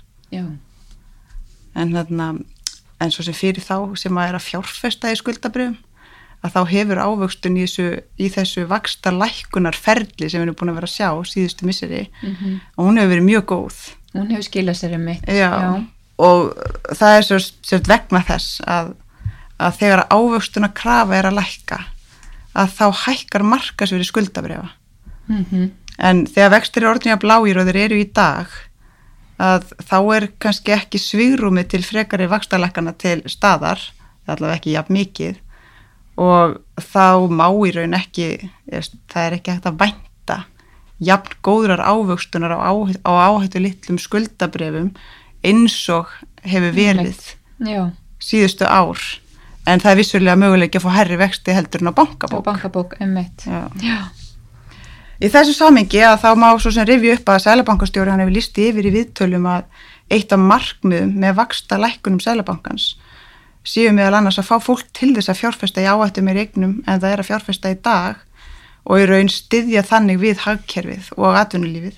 en 1.76 1.94
þarna 1.96 2.30
en 3.04 3.12
svo 3.12 3.26
sem 3.26 3.36
fyrir 3.36 3.64
þá 3.64 3.96
sem 4.00 4.18
að 4.18 4.30
er 4.30 4.38
að 4.38 4.48
fjárfesta 4.48 5.12
í 5.12 5.20
skuldabrjöfum 5.20 5.78
að 6.46 6.54
þá 6.54 6.62
hefur 6.70 7.02
ávöxtun 7.02 7.58
í 7.58 7.66
þessu, 7.66 7.88
í 8.22 8.28
þessu 8.34 8.66
vaksta 8.70 9.14
lækkunar 9.14 9.78
ferli 9.78 10.30
sem 10.30 10.42
við 10.42 10.46
erum 10.46 10.58
búin 10.60 10.72
að 10.74 10.80
vera 10.80 10.90
að 10.90 10.96
sjá 10.96 11.10
síðustu 11.32 11.68
misseri 11.68 12.04
mm 12.06 12.36
-hmm. 12.36 12.60
og 12.76 12.86
hún 12.86 13.00
hefur 13.00 13.14
verið 13.14 13.30
mjög 13.30 13.46
góð. 13.52 13.80
Hún 14.14 14.32
hefur 14.32 14.48
skilað 14.48 14.78
sér 14.80 14.96
um 14.96 15.06
mitt. 15.06 15.26
Já, 15.28 15.50
Já. 15.50 15.86
og 16.18 16.54
það 16.94 17.18
er 17.18 17.24
svo, 17.30 17.40
svo 17.40 17.80
vegna 17.88 18.22
þess 18.22 18.62
að, 18.62 18.94
að 19.58 19.78
þegar 19.80 20.08
ávöxtuna 20.10 20.70
krafa 20.74 21.18
er 21.18 21.26
að 21.26 21.38
lækka 21.40 21.80
að 22.56 22.70
þá 22.78 22.88
hækkar 23.06 23.44
markasveri 23.44 24.04
skuldabriða. 24.04 24.70
Mm 25.28 25.46
-hmm. 25.52 25.72
En 25.98 26.26
þegar 26.28 26.52
vextir 26.52 26.84
er 26.84 26.90
orðinja 26.90 27.18
bláir 27.18 27.58
og 27.58 27.66
þeir 27.66 27.76
eru 27.76 27.96
í 28.00 28.12
dag 28.14 28.48
að 29.42 29.72
þá 29.84 29.98
er 30.16 30.28
kannski 30.40 30.76
ekki 30.76 31.02
svigrúmi 31.02 31.66
til 31.68 31.84
frekari 31.84 32.28
vakstalækana 32.32 32.96
til 32.98 33.22
staðar, 33.32 33.82
allavega 34.28 34.60
ekki 34.60 34.76
jafn 34.76 34.96
mikið 34.96 35.42
og 36.22 36.60
þá 36.80 37.28
má 37.28 37.48
í 37.68 37.74
raun 37.76 37.98
ekki, 37.98 38.30
það 39.12 39.26
er 39.26 39.38
ekki 39.38 39.56
hægt 39.56 39.68
að 39.68 39.82
vænta 39.84 40.38
jafn 41.04 41.36
góðrar 41.44 41.84
ávöxtunar 41.84 42.56
á, 42.56 42.72
á 43.04 43.12
áhættu 43.28 43.60
litlum 43.60 44.00
skuldabrefum 44.00 44.94
eins 45.44 45.76
og 45.92 46.08
hefur 46.48 46.72
verið 46.76 47.20
síðustu 48.24 48.64
ár 48.64 49.02
en 49.68 49.82
það 49.82 49.92
er 49.92 50.00
vissulega 50.00 50.40
möguleik 50.40 50.78
að 50.78 50.86
fá 50.86 50.92
herri 51.00 51.18
vexti 51.20 51.56
heldur 51.56 51.84
en 51.84 51.92
á 51.92 51.94
bankabók. 51.98 52.46
Á 52.46 52.48
bankabók, 52.48 52.96
emmett. 53.02 53.46
Já. 53.46 53.66
Já. 53.82 53.98
Í 55.24 55.32
þessu 55.32 55.56
samingi 55.56 56.02
að 56.04 56.22
þá 56.26 56.30
má 56.36 56.50
svo 56.60 56.74
sem 56.76 56.88
rivju 56.88 57.16
upp 57.16 57.30
að 57.32 57.44
Sælabankastjóri 57.46 58.12
hann 58.12 58.24
hefur 58.24 58.36
lísti 58.36 58.70
yfir 58.70 58.90
í 58.90 58.96
viðtölum 58.98 59.46
að 59.48 59.68
eitt 60.12 60.34
af 60.36 60.42
markmiðum 60.42 61.14
með 61.24 61.38
vaksta 61.40 61.80
lækkunum 61.80 62.20
Sælabankans 62.24 62.94
séu 63.66 63.92
meðal 63.96 64.20
annars 64.20 64.38
að 64.40 64.50
fá 64.52 64.58
fólk 64.62 64.90
til 64.94 65.14
þess 65.16 65.32
að 65.32 65.40
fjárfesta 65.42 65.82
í 65.82 65.90
áhættum 65.90 66.30
í 66.30 66.36
regnum 66.38 66.74
en 66.86 67.02
það 67.02 67.12
er 67.12 67.24
að 67.24 67.30
fjárfesta 67.32 67.72
í 67.74 67.78
dag 67.88 68.20
og 68.86 69.02
í 69.02 69.08
raun 69.10 69.32
styðja 69.32 69.82
þannig 69.88 70.20
við 70.22 70.44
hagkerfið 70.46 71.10
og 71.18 71.38
atvinnulífið, 71.40 71.96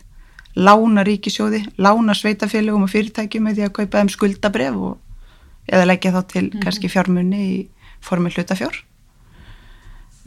lána 0.55 1.03
ríkisjóði, 1.03 1.65
lána 1.75 2.15
sveitafélagum 2.15 2.87
og 2.87 2.93
fyrirtækjum 2.93 3.49
með 3.49 3.57
því 3.59 3.65
að 3.67 3.73
kaupa 3.75 3.99
þeim 3.99 4.11
skuldabref 4.13 4.77
og 4.87 4.93
eða 5.67 5.89
leggja 5.89 6.13
þá 6.15 6.21
til 6.31 6.45
mm. 6.47 6.61
kannski 6.63 6.91
fjármunni 6.91 7.41
í 7.43 7.57
formi 7.99 8.31
hlutafjár. 8.31 8.79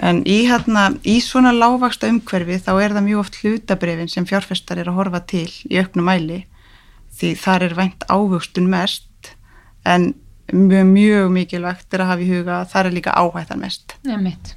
En 0.01 0.23
í, 0.25 0.39
hérna, 0.49 0.87
í 1.05 1.19
svona 1.21 1.53
lágvaksta 1.53 2.09
umhverfi 2.09 2.57
þá 2.65 2.73
er 2.81 2.95
það 2.97 3.05
mjög 3.05 3.21
oft 3.21 3.37
hlutabrefin 3.43 4.09
sem 4.09 4.27
fjárfestar 4.29 4.81
er 4.81 4.89
að 4.89 4.97
horfa 4.97 5.21
til 5.29 5.49
í 5.69 5.77
auknum 5.77 6.09
mæli 6.09 6.39
því 7.21 7.35
þar 7.43 7.67
er 7.67 7.77
vænt 7.77 8.07
ávöxtun 8.09 8.71
mest 8.73 9.35
en 9.85 10.15
mjög, 10.53 10.87
mjög 10.89 11.29
mikilvægt 11.35 11.93
er 11.95 12.05
að 12.05 12.11
hafa 12.15 12.25
í 12.25 12.31
huga 12.31 12.57
að 12.63 12.73
það 12.73 12.89
er 12.89 12.97
líka 12.97 13.17
áhættan 13.19 13.61
mest. 13.61 13.97
Nefnitt. 14.09 14.55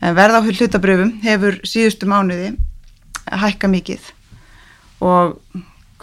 Verð 0.00 0.40
á 0.40 0.40
hlutabröfum 0.44 1.12
hefur 1.24 1.60
síðustu 1.68 2.08
mánuði 2.08 2.54
hækka 3.28 3.68
mikið 3.72 4.10
og 5.04 5.38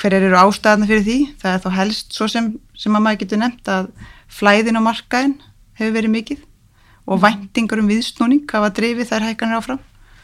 hver 0.02 0.16
eru 0.18 0.38
ástæðana 0.38 0.88
fyrir 0.90 1.04
því? 1.06 1.18
Það 1.42 1.56
er 1.56 1.66
þá 1.66 1.70
helst 1.80 2.16
svo 2.16 2.30
sem, 2.30 2.54
sem 2.78 2.94
að 2.94 3.06
maður 3.06 3.22
getur 3.24 3.42
nefnt 3.42 3.70
að 3.74 3.92
flæðin 4.32 4.78
á 4.78 4.82
markaðin 4.86 5.36
hefur 5.78 5.98
verið 5.98 6.16
mikið 6.16 6.48
og 7.06 7.18
mhm. 7.18 7.24
væntingar 7.26 7.82
um 7.82 7.90
viðsnúning 7.90 8.46
hafa 8.52 8.70
drifið 8.78 9.10
þær 9.12 9.28
hækkanir 9.30 9.60
áfram. 9.60 9.80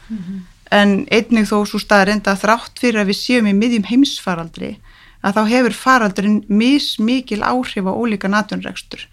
Mm 0.08 0.18
-hmm. 0.18 0.40
En 0.70 1.06
einnig 1.10 1.48
þó 1.48 1.64
svo 1.64 1.78
staðar 1.80 2.12
enda 2.12 2.36
þrátt 2.36 2.78
fyrir 2.80 3.00
að 3.00 3.08
við 3.10 3.16
séum 3.16 3.46
í 3.46 3.54
miðjum 3.56 3.88
heimsfaraldri 3.88 4.76
að 5.22 5.34
þá 5.36 5.42
hefur 5.48 5.72
faraldurinn 5.72 6.44
mismikil 6.48 7.42
áhrif 7.42 7.84
á 7.88 7.92
ólíka 7.92 8.28
naturregstur 8.28 9.08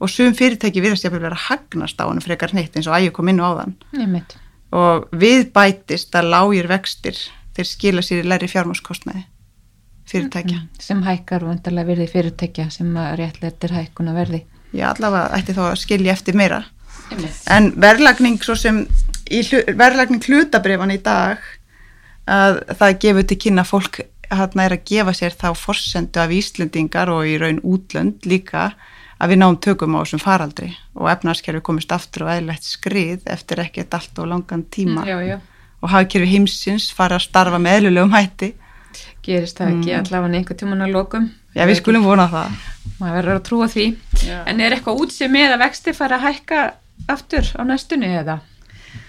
og 0.00 0.08
sum 0.08 0.34
fyrirtæki 0.34 0.80
virðast 0.80 1.04
ég 1.04 1.12
að 1.12 1.26
vera 1.26 1.42
hagnast 1.48 2.00
á 2.00 2.08
hann 2.08 2.22
frekar 2.24 2.54
neitt 2.54 2.76
eins 2.76 2.86
og 2.86 2.96
ægjur 2.96 3.12
kom 3.12 3.28
inn 3.28 3.42
á 3.42 3.50
þann 3.58 3.74
Nefnt. 3.92 4.36
og 4.72 5.08
við 5.12 5.52
bætist 5.52 6.14
að 6.14 6.30
lágir 6.32 6.70
vextir 6.70 7.18
þeir 7.56 7.66
skila 7.66 8.02
sér 8.02 8.24
í 8.24 8.28
læri 8.28 8.48
fjármáskostnaði 8.48 9.26
fyrirtækja. 10.10 10.56
Mm, 10.56 10.66
mm, 10.66 10.82
sem 10.82 11.02
hækkar 11.06 11.44
og 11.46 11.54
endarlega 11.54 11.92
verði 11.92 12.08
fyrirtækja 12.10 12.66
sem 12.74 12.96
réttleitir 13.20 13.74
hækkuna 13.76 14.14
verði. 14.16 14.44
Já, 14.74 14.90
allavega 14.92 15.38
ætti 15.38 15.54
þá 15.56 15.62
að 15.68 15.80
skilja 15.84 16.14
eftir 16.14 16.38
meira. 16.38 16.64
En 17.50 17.72
verðlagning 17.80 18.38
svo 18.44 18.56
sem 18.58 18.84
hlu, 19.30 19.62
verðlagning 19.78 20.22
hlutabrifan 20.24 20.94
í 20.94 21.00
dag 21.02 21.42
að 22.30 22.62
það 22.78 22.96
gefur 23.04 23.28
til 23.28 23.38
kynna 23.44 23.66
fólk 23.66 24.02
hérna 24.30 24.66
er 24.68 24.76
að 24.76 24.86
gefa 24.86 25.14
sér 25.16 25.34
þá 25.34 25.48
forsendu 25.58 26.22
af 26.22 26.32
Íslendingar 26.34 27.10
og 27.10 27.26
í 27.26 27.36
raun 27.40 27.58
útlönd 27.66 28.26
líka 28.28 28.70
að 29.20 29.32
við 29.32 29.40
náum 29.42 29.58
tökum 29.60 29.96
á 29.98 30.02
þessum 30.02 30.22
faraldri 30.22 30.70
og 30.96 31.10
efnarskerfi 31.12 31.62
komist 31.66 31.92
aftur 31.92 32.26
og 32.26 32.32
eðlert 32.36 32.66
skrið 32.66 33.26
eftir 33.30 33.62
ekkert 33.64 33.96
allt 33.98 34.22
og 34.22 34.30
langan 34.30 34.64
tíma 34.70 35.02
mm, 35.02 35.10
já, 35.10 35.18
já. 35.26 35.36
og 35.82 35.92
hafkerfi 35.92 36.30
heimsins 36.30 36.90
fara 36.94 37.18
að 37.18 37.26
starfa 37.26 37.60
með 37.60 37.80
eðlulegum 37.80 38.14
hætti 38.16 38.54
Gerist 39.20 39.58
það 39.58 39.74
ekki 39.74 39.90
mm. 39.92 39.98
allavega 40.00 40.38
einhver 40.38 40.60
tíman 40.62 40.86
að 40.86 40.94
lokum 40.94 41.28
Já, 41.50 41.64
við 41.66 41.80
skulum 41.80 42.06
vona 42.06 42.28
það 42.30 42.54
maður 43.00 43.16
verður 43.18 43.36
að 43.40 43.46
trúa 43.48 43.68
því 43.70 43.86
já. 44.22 44.38
en 44.46 44.62
er 44.62 44.76
eitthvað 44.76 45.02
útsið 45.04 45.34
með 45.34 45.56
að 45.56 45.62
vexti 45.64 45.94
fara 45.96 46.20
að 46.20 46.26
hækka 46.28 46.62
aftur 47.08 47.46
á 47.56 47.62
næstunni 47.64 48.10
eða 48.20 48.40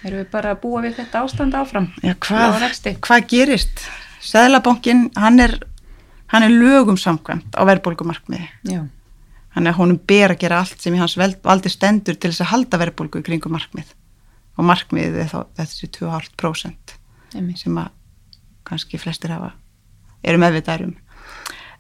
erum 0.06 0.21
við 0.21 0.30
bara 0.32 0.54
að 0.54 0.62
búa 0.63 0.82
við 0.86 0.95
þetta 0.99 1.25
ástand 1.25 1.58
áfram 1.58 1.89
Já, 2.06 2.13
hvað, 2.21 2.63
hvað 3.01 3.27
gerist? 3.30 3.86
Sæðlabankin, 4.21 5.08
hann 5.17 5.41
er, 5.41 5.56
hann 6.30 6.45
er 6.45 6.54
lögum 6.54 6.97
samkvæmt 6.99 7.56
á 7.58 7.62
verðbólgumarkmiði. 7.65 8.49
Hann 9.56 9.67
er 9.67 9.75
honum 9.75 9.97
ber 10.08 10.36
að 10.36 10.43
gera 10.43 10.60
allt 10.62 10.84
sem 10.84 10.93
í 10.93 10.99
hans 11.01 11.17
valdi 11.17 11.71
stendur 11.73 12.15
til 12.15 12.30
þess 12.30 12.45
að 12.45 12.51
halda 12.54 12.80
verðbólgu 12.84 13.23
í 13.23 13.25
kringum 13.25 13.56
markmið. 13.58 13.89
Og 14.60 14.67
markmiðið 14.69 15.23
er 15.23 15.32
þá 15.32 15.39
þessi 15.58 15.89
2,5% 15.97 16.95
sem 17.58 17.82
að 17.82 17.89
kannski 18.67 18.99
flestir 19.01 19.34
hafa, 19.34 19.56
eru 20.21 20.39
meðvitaðurum. 20.43 20.93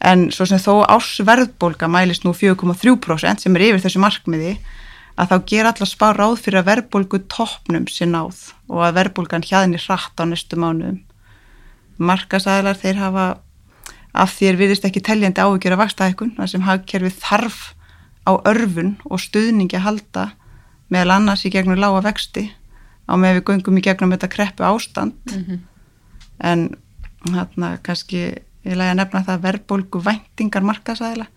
En 0.01 0.31
svo 0.33 0.47
sem 0.49 0.59
þó 0.59 0.81
ásverðbólga 0.89 1.87
mælist 1.91 2.25
nú 2.25 2.33
4,3% 2.33 3.45
sem 3.45 3.57
er 3.59 3.67
yfir 3.67 3.83
þessu 3.85 4.01
markmiði 4.01 4.55
að 5.19 5.31
þá 5.31 5.37
ger 5.51 5.69
allar 5.69 5.89
spá 5.89 6.07
ráð 6.15 6.35
fyrir 6.41 6.61
að 6.61 6.69
verðbólgu 6.69 7.21
toppnum 7.31 7.87
sé 7.91 8.07
náð 8.09 8.51
og 8.71 8.83
að 8.85 8.97
verðbólgan 8.99 9.45
hjaðinni 9.45 9.81
hratt 9.83 10.21
á 10.21 10.23
næstu 10.25 10.59
mánuðum. 10.59 11.01
Markasæðlar 12.01 12.79
þeir 12.79 13.01
hafa 13.01 13.25
af 14.11 14.35
því 14.35 14.49
er 14.49 14.59
viðist 14.59 14.85
ekki 14.87 15.03
teljandi 15.03 15.43
áhugjur 15.43 15.75
af 15.75 15.83
vakstaðikun 15.85 16.35
þar 16.37 16.51
sem 16.51 16.65
hagkerfið 16.67 17.19
þarf 17.21 17.59
á 18.27 18.31
örfun 18.49 18.95
og 19.07 19.21
stuðningi 19.23 19.79
að 19.79 19.85
halda 19.87 20.25
meðal 20.91 21.17
annars 21.17 21.45
í 21.47 21.51
gegnum 21.53 21.79
lága 21.79 22.03
vexti 22.05 22.49
á 23.07 23.13
með 23.19 23.39
við 23.39 23.45
göngum 23.49 23.79
í 23.79 23.83
gegnum 23.85 24.13
þetta 24.15 24.31
kreppu 24.31 24.65
ástand. 24.67 25.15
Mm 25.31 25.43
-hmm. 25.43 25.59
en 26.39 26.69
hérna 27.31 27.77
kannski 27.83 28.41
ég 28.65 28.75
lægi 28.77 28.91
að 28.93 28.99
nefna 28.99 29.23
það 29.25 29.43
verðbólgu 29.45 30.01
væntingar 30.05 30.63
markasæðla 30.63 31.27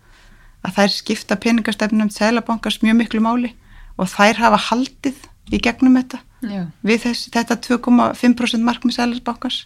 að 0.65 0.75
þær 0.77 0.91
skipta 0.93 1.35
peningastefnum 1.35 2.09
þælabankars 2.09 2.81
mjög 2.81 2.97
miklu 3.01 3.21
máli 3.21 3.53
og 3.97 4.11
þær 4.11 4.41
hafa 4.43 4.59
haldið 4.69 5.23
í 5.53 5.61
gegnum 5.61 5.97
þetta 5.99 6.19
Já. 6.45 6.65
við 6.85 7.01
þess, 7.05 7.29
þetta 7.33 7.59
2,5% 7.67 8.65
markmið 8.65 8.97
sælabankars 8.97 9.63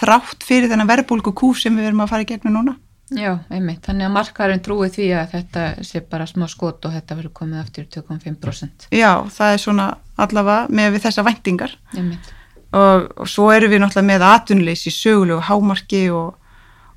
þrátt 0.00 0.46
fyrir 0.46 0.70
þennan 0.70 0.88
verðbólku 0.90 1.32
kú 1.36 1.52
sem 1.58 1.74
við 1.76 1.90
verum 1.90 2.04
að 2.04 2.12
fara 2.14 2.24
í 2.24 2.30
gegnum 2.30 2.56
núna. 2.56 2.76
Já, 3.10 3.40
einmitt. 3.50 3.80
Þannig 3.82 4.06
að 4.06 4.12
markaðurinn 4.14 4.60
trúi 4.62 4.88
því 4.94 5.06
að 5.18 5.32
þetta 5.32 5.62
sé 5.86 6.02
bara 6.06 6.28
smá 6.30 6.44
skot 6.50 6.84
og 6.86 6.92
þetta 6.94 7.16
verður 7.18 7.32
komið 7.40 7.62
aftur 7.64 7.88
2,5%. 7.96 8.86
Já, 8.94 9.10
það 9.34 9.54
er 9.54 9.62
svona 9.64 9.86
allavega 10.20 10.76
með 10.78 10.92
við 10.94 11.06
þessa 11.08 11.24
vendingar. 11.26 11.74
Einmitt. 11.96 12.30
Og, 12.70 13.08
og 13.18 13.30
svo 13.30 13.48
eru 13.50 13.66
við 13.72 13.82
náttúrulega 13.82 14.06
með 14.12 14.26
atvinnuleysi, 14.28 14.92
sögulegu 14.94 15.40
hámarki 15.48 16.04
og, 16.14 16.36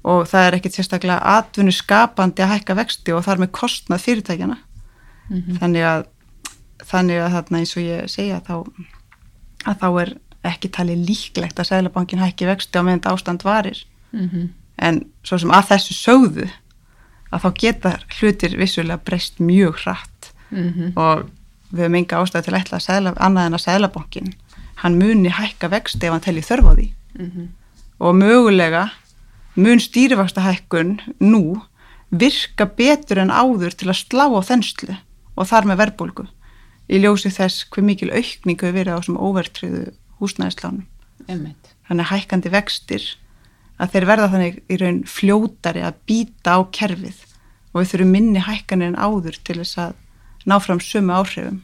og 0.06 0.28
það 0.30 0.46
er 0.46 0.60
ekkert 0.60 0.78
sérstaklega 0.78 1.17
atvinnuskapandi 1.39 2.46
að 2.46 2.54
hækka 2.54 2.78
vexti 2.78 3.15
og 3.15 3.26
það 3.26 3.34
er 3.34 3.43
með 3.48 3.54
kostnað 3.58 4.06
fyrirtækjana. 4.06 4.60
Mm 5.32 5.39
-hmm. 5.39 5.58
Þannig 5.63 5.88
að 5.89 6.06
þannig 6.88 7.22
að 7.24 7.36
þarna 7.38 7.60
eins 7.60 7.78
og 7.78 7.84
ég 7.84 8.12
segja 8.12 8.41
þá 8.43 8.56
að 9.63 9.80
þá 9.80 9.88
er 10.02 10.13
ekki 10.43 10.72
talið 10.76 11.06
líklegt 11.08 11.60
að 11.60 11.69
Sælabankin 11.69 12.22
hækki 12.24 12.50
vexti 12.50 12.80
á 12.80 12.84
meðan 12.84 13.08
ástand 13.13 13.46
varir 13.48 13.86
mm 14.12 14.30
-hmm. 14.30 14.48
en 14.78 15.06
svo 15.24 15.38
sem 15.38 15.52
að 15.52 15.69
þessu 15.72 15.93
sögðu 15.93 16.50
að 17.32 17.43
þá 17.43 17.50
geta 17.60 17.91
hlutir 18.19 18.58
vissulega 18.58 19.00
breyst 19.06 19.39
mjög 19.39 19.80
hratt 19.84 20.34
mm 20.52 20.69
-hmm. 20.69 20.89
og 20.96 21.30
við 21.72 21.84
hefum 21.84 21.96
enga 21.96 22.22
ástæði 22.22 22.43
til 22.43 22.54
að 22.54 22.62
ætla 22.62 22.78
að 22.78 22.86
sæla, 22.88 23.13
annað 23.17 23.46
en 23.46 23.54
að 23.54 23.65
Sælabankin 23.65 24.34
hann 24.76 25.00
muni 25.00 25.30
hækka 25.30 25.69
vexti 25.69 26.06
ef 26.06 26.12
hann 26.12 26.22
telli 26.22 26.41
þörf 26.41 26.65
á 26.69 26.74
því 26.76 26.88
mm 27.19 27.32
-hmm. 27.32 27.48
og 28.00 28.15
mögulega 28.15 28.89
mun 29.56 29.80
stýrifaksta 29.80 30.41
hækkun 30.41 31.00
nú 31.19 31.62
virka 32.12 32.65
betur 32.65 33.17
en 33.17 33.32
áður 33.32 33.74
til 33.76 33.89
að 33.89 34.02
slá 34.02 34.26
á 34.30 34.41
þenslu 34.41 34.96
og 35.36 35.48
þar 35.48 35.65
með 35.65 35.78
verbulgu 35.78 36.26
í 36.91 37.00
ljósi 37.00 37.32
þess 37.34 37.67
hver 37.72 37.86
mikil 37.88 38.12
aukningu 38.12 38.69
við 38.69 38.80
verið 38.80 38.98
á 38.98 39.00
sem 39.06 39.19
óvertriðu 39.19 39.84
húsnæðislánum. 40.19 40.88
Þannig 41.28 42.06
að 42.06 42.12
hækkandi 42.12 42.52
vextir 42.54 43.06
að 43.82 43.93
þeir 43.93 44.08
verða 44.10 44.32
þannig 44.34 44.58
í 44.67 44.80
raun 44.82 45.04
fljótari 45.10 45.84
að 45.84 46.00
býta 46.10 46.58
á 46.58 46.60
kerfið 46.76 47.22
og 47.74 47.82
við 47.82 47.91
þurfum 47.93 48.13
minni 48.13 48.43
hækkanir 48.43 48.91
en 48.91 49.00
áður 49.00 49.39
til 49.43 49.60
þess 49.62 49.80
að 49.82 49.96
ná 50.50 50.58
fram 50.62 50.82
sömu 50.84 51.15
áhrifum. 51.15 51.62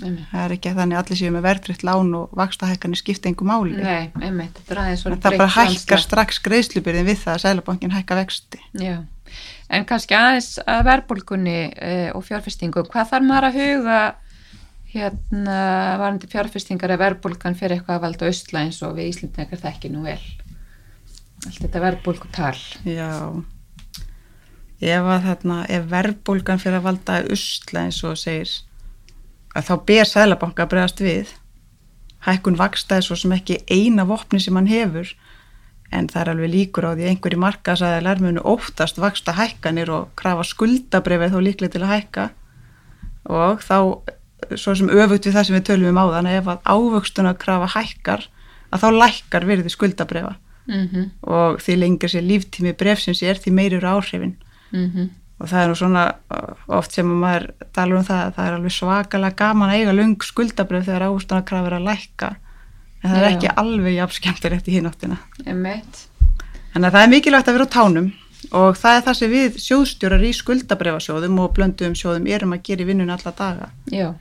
Einmitt. 0.00 0.24
Það 0.30 0.42
er 0.46 0.52
ekki 0.54 0.70
að 0.70 0.78
þannig 0.80 0.98
allir 1.02 1.18
séu 1.20 1.30
með 1.34 1.42
verðfritt 1.44 1.82
lán 1.84 2.14
og 2.16 2.36
vakstahækkanir 2.38 3.00
skipta 3.00 3.28
einhver 3.28 3.48
máli. 3.50 3.74
Nei, 3.76 4.08
einmitt. 4.24 4.62
Það 4.64 5.26
bara 5.26 5.48
hækkar 5.52 6.00
strax 6.00 6.40
greiðslubyrðin 6.46 7.08
við 7.10 7.18
það 7.20 7.34
að 7.34 7.42
Sælabankin 7.42 7.92
hækka 7.92 8.16
vexti. 8.22 8.62
Já, 8.80 8.94
en 9.68 9.86
kannski 9.88 10.16
aðeins 10.16 10.54
að 10.64 10.80
verðbólkunni 10.88 11.58
uh, 11.76 12.08
og 12.16 12.24
fjárfestingu, 12.24 12.86
hvað 12.88 13.12
þarf 13.12 13.28
maður 13.28 13.48
að 13.50 13.60
huga 13.60 14.00
hérna 14.92 15.60
varandi 16.00 16.32
fjárfestingar 16.32 16.96
að 16.96 17.04
verðbólkan 17.04 17.60
fyrir 17.60 17.78
eitthvað 17.78 17.98
að 17.98 18.04
valda 18.06 18.32
austla 18.32 18.64
eins 18.64 18.80
og 18.84 18.96
við 18.96 19.12
Íslandingar 19.12 19.60
þekki 19.60 19.92
nú 19.92 20.08
vel. 20.08 20.18
Allt 21.42 21.62
þetta 21.66 21.84
verðbólkutal. 21.84 22.56
Já, 22.88 23.12
ef, 24.80 25.14
þarna, 25.28 25.62
ef 25.68 25.88
verðbólkan 25.92 26.60
fyrir 26.64 26.80
að 26.80 26.86
valda 26.90 27.24
austla 27.28 27.88
eins 27.88 28.04
og 28.08 28.20
segir 28.20 28.52
að 29.56 29.68
þá 29.68 29.74
ber 29.88 30.08
Sælabanka 30.08 30.64
að 30.64 30.72
bregast 30.72 31.02
við. 31.02 31.30
Hækkun 32.26 32.58
vakstaði 32.58 33.06
svo 33.06 33.18
sem 33.18 33.34
ekki 33.34 33.60
eina 33.70 34.06
vopni 34.08 34.40
sem 34.40 34.56
hann 34.56 34.70
hefur 34.70 35.10
en 35.92 36.06
það 36.08 36.20
er 36.22 36.30
alveg 36.32 36.52
líkur 36.52 36.86
á 36.88 36.90
því 36.96 37.08
einhverju 37.10 37.40
markasæðilar 37.42 38.22
munu 38.24 38.44
óttast 38.48 39.00
vaksta 39.02 39.34
hækkanir 39.36 39.90
og 39.92 40.12
krafa 40.16 40.46
skuldabrefið 40.48 41.34
þó 41.34 41.40
líklega 41.44 41.74
til 41.74 41.82
að 41.82 41.92
hækka. 41.92 42.28
Og 43.28 43.60
þá 43.60 43.76
svo 44.56 44.76
sem 44.78 44.88
öfugt 44.90 45.28
við 45.28 45.36
það 45.36 45.48
sem 45.48 45.58
við 45.58 45.66
tölum 45.68 45.92
um 45.92 46.00
á 46.00 46.04
þann 46.14 46.30
ef 46.32 46.48
að 46.48 46.62
ávöxtuna 46.72 47.34
krafa 47.38 47.68
hækkar 47.74 48.24
að 48.72 48.86
þá 48.86 48.88
lækkar 49.02 49.46
virði 49.46 49.74
skuldabrefa 49.74 50.32
mm 50.66 50.86
-hmm. 50.86 51.10
og 51.20 51.60
því 51.60 51.76
lengir 51.76 52.10
sér 52.10 52.24
líftími 52.24 52.72
brefsins 52.72 53.22
er 53.22 53.36
því 53.36 53.52
meirur 53.52 53.84
áhrifin. 53.84 54.36
Mm 54.72 54.88
-hmm 54.88 55.21
og 55.42 55.50
það 55.50 55.62
er 55.62 55.70
nú 55.70 55.76
svona 55.78 56.04
oft 56.78 56.94
sem 56.94 57.08
maður 57.08 57.48
tala 57.74 57.98
um 57.98 58.06
það 58.06 58.22
að 58.22 58.32
það 58.36 58.48
er 58.48 58.56
alveg 58.56 58.74
svakalega 58.76 59.38
gaman 59.42 59.72
að 59.72 59.80
eiga 59.80 59.94
lung 59.96 60.26
skuldabröð 60.28 60.88
þegar 60.88 61.06
ástanakraf 61.08 61.68
er 61.68 61.76
að 61.78 61.86
lækka 61.88 62.32
en 63.02 63.10
það 63.10 63.18
er 63.18 63.26
Já. 63.26 63.30
ekki 63.34 63.54
alveg 63.64 63.96
jafnskemtir 63.96 64.56
eftir 64.56 64.76
hínáttina 64.78 65.18
en 65.42 66.86
það 66.86 67.00
er 67.02 67.12
mikilvægt 67.12 67.50
að 67.50 67.58
vera 67.58 67.66
á 67.66 67.74
tánum 67.74 68.12
og 68.50 68.76
það 68.78 68.98
er 68.98 69.06
það 69.06 69.18
sem 69.18 69.32
við 69.32 69.58
sjóðstjórar 69.64 70.26
í 70.26 70.34
skuldabröfasjóðum 70.38 71.40
og 71.42 71.56
blöndum 71.56 71.96
sjóðum 71.98 72.28
erum 72.30 72.54
að 72.54 72.62
gera 72.68 72.84
í 72.84 72.88
vinnun 72.90 73.14
alla 73.14 73.34
daga 73.38 73.70
Já. 73.90 74.12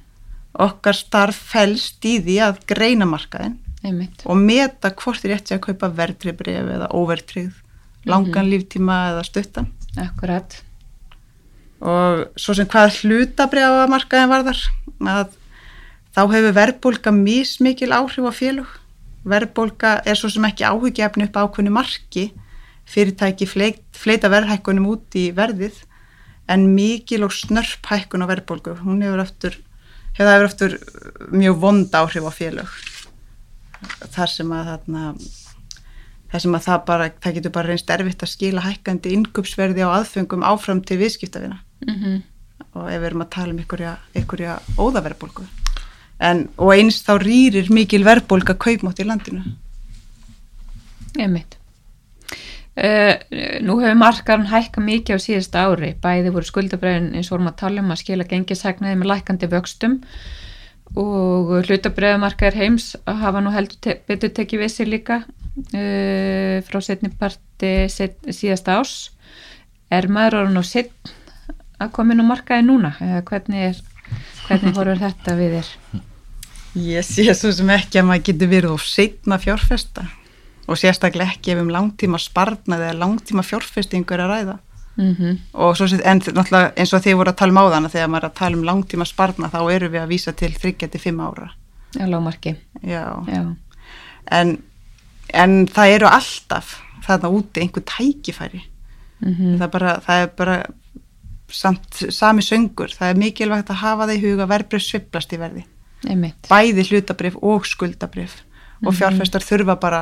okkar 0.53 0.97
starf 0.97 1.43
fælst 1.53 2.05
í 2.10 2.17
því 2.23 2.39
að 2.47 2.63
greina 2.69 3.10
markaðin 3.10 3.60
Einmitt. 3.81 4.25
og 4.25 4.38
meta 4.38 4.91
hvort 4.93 5.25
er 5.25 5.36
rétt 5.36 5.53
að 5.53 5.63
kaupa 5.69 5.89
verðribref 6.01 6.73
eða 6.77 6.89
óvertrið 6.93 7.53
langan 8.05 8.29
mm 8.29 8.36
-hmm. 8.41 8.51
líftíma 8.55 8.97
eða 9.13 9.23
stuttan 9.25 9.71
Akkurat 9.97 10.63
og 11.81 12.27
svo 12.39 12.55
sem 12.57 12.69
hvað 12.69 13.01
hlutabriða 13.01 13.87
markaðin 13.89 14.31
varðar 14.31 14.59
að 15.01 15.33
þá 16.13 16.21
hefur 16.35 16.55
verðbólka 16.57 17.13
mísmikil 17.15 17.91
áhrif 17.95 18.27
á 18.27 18.33
félug 18.35 18.77
verðbólka 19.27 19.99
er 20.05 20.17
svo 20.17 20.31
sem 20.33 20.45
ekki 20.47 20.65
áhugjefni 20.65 21.27
upp 21.27 21.37
ákveðinu 21.37 21.73
marki. 21.75 22.31
Fyrirtæki 22.91 23.45
fleit, 23.47 23.83
fleita 23.95 24.29
verðhækkunum 24.31 24.87
út 24.89 25.15
í 25.15 25.29
verðið 25.35 25.77
en 26.51 26.65
mikil 26.75 27.23
og 27.27 27.35
snörp 27.35 27.85
hækkun 27.87 28.25
á 28.25 28.31
verðbólku 28.31 28.73
hún 28.81 29.03
hefur 29.05 29.21
eftir, 29.23 29.59
hefur 30.17 30.47
eftir 30.47 30.75
mjög 31.31 31.61
vond 31.61 31.95
áhrif 31.95 32.25
á 32.27 32.31
félug 32.35 32.73
þar 34.11 34.33
sem 34.33 34.51
að 34.51 34.71
þarna 34.71 35.03
þar 36.33 36.43
sem 36.43 36.57
að 36.57 36.65
það 36.65 36.83
bara, 36.89 37.07
það 37.23 37.37
getur 37.37 37.55
bara 37.55 37.71
reynst 37.71 37.93
erfitt 37.95 38.25
að 38.25 38.33
skila 38.33 38.65
hækkandi 38.65 39.13
innkupsverði 39.15 39.85
á 39.87 39.89
aðfengum 40.01 40.43
áfram 40.43 40.81
til 40.83 40.99
viðskiptafina 41.05 41.61
mm 41.85 41.95
-hmm. 41.95 42.21
og 42.73 42.91
ef 42.91 43.01
við 43.01 43.05
erum 43.05 43.21
að 43.21 43.29
tala 43.29 43.53
um 43.53 43.57
einhverja, 43.57 43.97
einhverja 44.15 44.59
óðaverðbólgu. 44.77 45.47
Og 46.57 46.73
eins 46.75 47.01
þá 47.01 47.17
rýrir 47.17 47.71
mikil 47.73 48.03
verðbólga 48.03 48.53
kaupmátt 48.53 48.99
í 48.99 49.03
landinu. 49.03 49.43
Ég 51.17 51.29
mitt 51.29 51.57
uh, 52.77 53.15
Nú 53.61 53.79
hefur 53.81 53.97
markarinn 53.99 54.51
hækka 54.51 54.83
mikið 54.83 55.17
á 55.17 55.19
síðust 55.19 55.57
ári. 55.57 55.95
Bæði 56.01 56.33
voru 56.35 56.47
skuldabræðin 56.47 57.15
eins 57.15 57.31
og 57.31 57.37
vorum 57.37 57.51
að 57.51 57.59
tala 57.63 57.83
um 57.83 57.91
að 57.91 58.01
skila 58.03 58.27
gengisæknaði 58.29 58.99
með 58.99 59.11
lækandi 59.11 59.49
vöxtum. 59.51 59.99
Og 60.99 61.53
hlutabræðumarkaðir 61.67 62.59
heims 62.59 62.95
hafa 63.07 63.41
nú 63.43 63.53
heldur 63.55 63.79
te 63.79 63.95
betur 64.07 64.33
tekið 64.35 64.65
við 64.65 64.73
sér 64.73 64.91
líka 64.91 65.21
uh, 65.23 66.57
frá 66.67 66.79
setniparti 66.83 67.73
set, 67.91 68.17
síðast 68.27 68.67
ás 68.71 68.93
er 69.91 70.07
maður 70.11 70.41
orðin 70.41 70.59
á 70.59 70.65
setn 70.67 71.15
að 71.81 71.91
koma 71.95 72.15
inn 72.15 72.23
á 72.23 72.31
markaði 72.31 72.67
núna 72.67 72.93
eða 73.01 73.21
hvernig, 73.27 73.67
er, 73.71 74.07
hvernig 74.47 74.77
horfur 74.77 75.03
þetta 75.03 75.35
við 75.39 75.57
þér? 75.57 75.69
Ég 76.81 77.05
sé 77.05 77.27
svo 77.35 77.51
sem 77.51 77.69
ekki 77.73 77.99
að 77.99 78.07
maður 78.07 78.27
getur 78.29 78.51
verið 78.51 78.75
og 78.75 78.83
setna 78.85 79.37
fjárfesta 79.41 80.07
og 80.71 80.79
sérstaklega 80.79 81.33
ekki 81.35 81.55
ef 81.55 81.61
um 81.63 81.71
langtíma 81.73 82.19
sparnað 82.21 82.85
eða 82.85 82.99
langtíma 83.01 83.43
fjárfestingur 83.43 84.23
að 84.23 84.31
ræða 84.31 84.57
mm 84.95 85.15
-hmm. 85.15 85.37
og 85.53 85.77
svo 85.77 85.85
en 86.03 86.21
náttúrulega 86.21 86.71
eins 86.75 86.93
og 86.93 87.03
þið 87.03 87.15
voru 87.15 87.29
að 87.29 87.35
tala 87.35 87.51
um 87.51 87.57
á 87.57 87.71
þann 87.73 87.89
þegar 87.89 88.07
maður 88.07 88.23
er 88.23 88.29
að 88.29 88.39
tala 88.39 88.57
um 88.57 88.63
langtíma 88.63 89.05
sparnað 89.05 89.51
þá 89.51 89.71
eru 89.71 89.89
við 89.89 90.01
að 90.01 90.07
vísa 90.07 90.31
til 90.31 90.53
3-5 90.53 91.21
ára 91.21 91.51
Já, 91.99 92.05
lágmarki 92.07 92.55
Já, 92.81 93.25
Já. 93.27 93.55
En, 94.31 94.57
en 95.33 95.67
það 95.67 95.87
eru 95.87 96.07
alltaf 96.07 96.81
þarna 97.05 97.29
úti 97.29 97.61
einhver 97.61 97.83
tækifæri 97.83 98.61
mm 99.19 99.33
-hmm. 99.33 99.57
það, 99.59 99.69
bara, 99.71 99.99
það 99.99 100.21
er 100.21 100.27
bara 100.37 100.65
samt 101.51 102.01
sami 102.09 102.43
söngur, 102.45 102.91
það 102.95 103.13
er 103.13 103.21
mikilvægt 103.21 103.69
að 103.73 103.81
hafa 103.83 104.07
það 104.07 104.15
í 104.15 104.21
huga 104.25 104.47
verbreyf 104.49 104.83
sviplast 104.85 105.33
í 105.33 105.39
verði 105.41 105.65
Einmitt. 106.07 106.49
bæði 106.49 106.87
hlutabrif 106.89 107.37
og 107.41 107.65
skuldabrif 107.69 108.35
mm 108.35 108.41
-hmm. 108.41 108.87
og 108.87 108.93
mhm. 108.93 108.97
fjárfæstar 108.99 109.45
þurfa 109.45 109.75
bara 109.79 110.01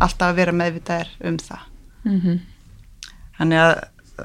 alltaf 0.00 0.28
að 0.30 0.36
vera 0.36 0.52
meðvitaðir 0.52 1.08
um 1.24 1.38
það 1.38 1.62
mm 2.04 2.20
-hmm. 2.20 2.38
þannig, 3.38 3.58
að, 3.58 3.74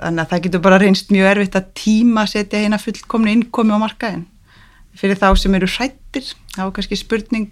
þannig 0.01 0.21
að 0.21 0.29
það 0.29 0.43
getur 0.43 0.61
bara 0.61 0.77
reynst 0.77 1.11
mjög 1.11 1.31
erfitt 1.31 1.55
að 1.55 1.71
tíma 1.73 2.27
setja 2.27 2.59
hérna 2.59 2.77
fullkomni 2.77 3.31
innkomi 3.31 3.73
á 3.73 3.79
markaðin 3.79 4.27
fyrir 4.95 5.17
þá 5.17 5.37
sem 5.37 5.55
eru 5.55 5.67
hrættir 5.67 6.25
þá 6.55 6.61
er 6.65 6.71
kannski 6.71 6.95
spurning 6.95 7.51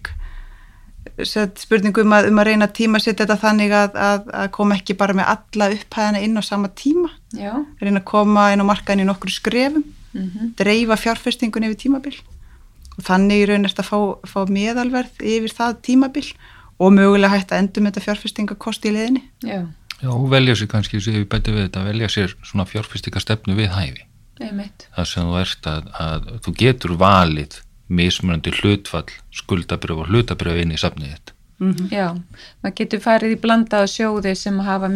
spurningum 1.62 2.14
að, 2.16 2.30
um 2.32 2.40
að 2.42 2.48
reyna 2.50 2.68
tíma 2.68 3.00
setja 3.00 3.26
þetta 3.26 3.38
þannig 3.42 3.76
að, 3.76 4.00
að, 4.08 4.30
að 4.42 4.48
koma 4.58 4.78
ekki 4.80 4.98
bara 5.00 5.16
með 5.18 5.32
alla 5.36 5.70
upphæðina 5.76 6.24
inn 6.26 6.40
á 6.40 6.44
sama 6.46 6.72
tíma. 6.74 7.12
Já. 7.36 7.54
reyna 7.82 8.02
að 8.02 8.10
koma 8.10 8.50
inn 8.54 8.64
á 8.64 8.70
markaðin 8.72 9.06
í 9.06 9.10
nokkru 9.10 9.34
skrefum. 9.34 9.86
Mm 10.16 10.30
-hmm. 10.32 10.52
dreifa 10.56 10.96
fjárfestingun 10.96 11.68
yfir 11.68 11.80
tímabil. 11.86 12.16
Og 12.96 13.04
þannig 13.04 13.48
reynast 13.50 13.80
að 13.80 13.90
fá, 13.92 14.00
fá 14.24 14.40
meðalverð 14.48 15.20
yfir 15.20 15.52
það 15.52 15.82
tímabil 15.84 16.28
og 16.80 16.94
mögulega 16.96 17.34
hægt 17.36 17.52
að 17.52 17.64
endur 17.64 17.84
með 17.84 17.94
þetta 17.94 18.06
fjárfestingakosti 18.10 18.92
í 18.92 18.96
leðinni 18.96 19.24
Já, 19.44 19.62
Já 20.02 20.10
og 20.12 20.28
velja 20.32 20.56
sér 20.60 20.72
kannski, 20.72 21.00
sem 21.04 21.16
við 21.20 21.30
bætum 21.32 21.56
við 21.56 21.68
þetta, 21.68 21.86
velja 21.88 22.10
sér 22.12 22.36
svona 22.44 22.68
fjárfestingastefnu 22.68 23.56
við 23.56 23.72
hæfi. 23.76 24.04
Það 24.96 25.08
sem 25.12 25.30
þú 25.30 25.38
ert 25.40 25.70
að, 25.72 25.86
að 26.04 26.26
þú 26.44 26.56
getur 26.60 26.96
valið 27.00 27.60
mismunandi 27.88 28.54
hlutfall 28.60 29.10
skuldabröf 29.34 30.04
og 30.04 30.12
hlutabröf 30.12 30.62
inn 30.62 30.74
í 30.76 30.80
safnið 30.82 31.16
þetta. 31.16 31.36
Mm 31.60 31.74
-hmm. 31.74 31.90
Já, 31.92 32.08
maður 32.64 32.76
getur 32.76 33.00
farið 33.00 33.36
í 33.36 33.42
blandaða 33.42 33.88
sjóði 33.88 34.36
sem 34.36 34.60
hafa 34.60 34.88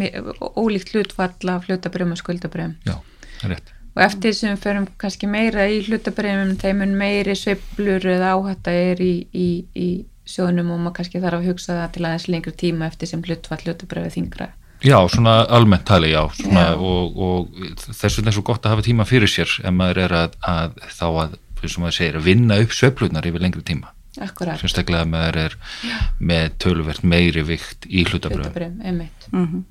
ólíkt 0.55 0.91
hlutfall 0.93 1.49
af 1.49 1.67
hlutabröfum 1.67 2.11
og 2.11 2.17
skuldabröfum. 2.17 2.75
Já, 2.85 2.95
það 3.39 3.49
er 3.49 3.55
rétt. 3.55 3.73
Og 3.95 4.03
eftir 4.03 4.31
þessum 4.31 4.57
förum 4.57 4.87
kannski 4.97 5.27
meira 5.27 5.67
í 5.67 5.81
hlutabröfum, 5.87 6.55
þeim 6.57 6.85
meiri 6.97 7.35
sveplur 7.35 8.05
eða 8.05 8.35
áhætta 8.35 8.71
er 8.71 9.01
í, 9.01 9.27
í, 9.33 9.65
í 9.75 10.05
sjóðunum 10.25 10.71
og 10.71 10.79
maður 10.79 10.95
kannski 10.99 11.21
þarf 11.23 11.39
að 11.39 11.47
hugsa 11.49 11.73
það 11.73 11.91
til 11.91 12.05
aðeins 12.05 12.27
lengri 12.27 12.51
tíma 12.51 12.87
eftir 12.87 13.07
sem 13.07 13.23
hlutfall 13.23 13.61
hlutabröfið 13.65 14.15
þingra. 14.17 14.49
Já, 14.79 14.95
svona 15.11 15.41
almennt 15.51 15.83
tali, 15.83 16.13
já, 16.13 16.21
já. 16.39 16.75
Og, 16.79 17.17
og 17.19 17.47
þess 17.83 18.19
vegna 18.19 18.31
er 18.31 18.35
svo 18.37 18.45
gott 18.47 18.63
að 18.63 18.77
hafa 18.77 18.85
tíma 18.85 19.05
fyrir 19.07 19.27
sér 19.27 19.51
ef 19.59 19.73
maður 19.75 19.97
er 20.05 20.15
að, 20.15 20.37
að 20.39 20.77
þá 20.95 21.07
að 21.09 21.33
sem 21.67 21.83
maður 21.83 21.97
segir, 21.97 22.15
að 22.15 22.27
vinna 22.29 22.59
upp 22.63 22.71
söplunar 22.71 23.27
yfir 23.27 23.41
lengri 23.43 23.65
tíma. 23.67 23.91
Sérstaklega 24.19 25.05
að 25.05 25.11
maður 25.11 25.37
er 25.45 25.55
Já. 25.85 25.97
með 26.17 26.45
töluvert 26.63 27.03
meiri 27.05 27.43
vikt 27.45 27.85
í 27.87 28.03
hlutabröð 28.07 28.57
mm 28.57 29.09
-hmm. 29.31 29.63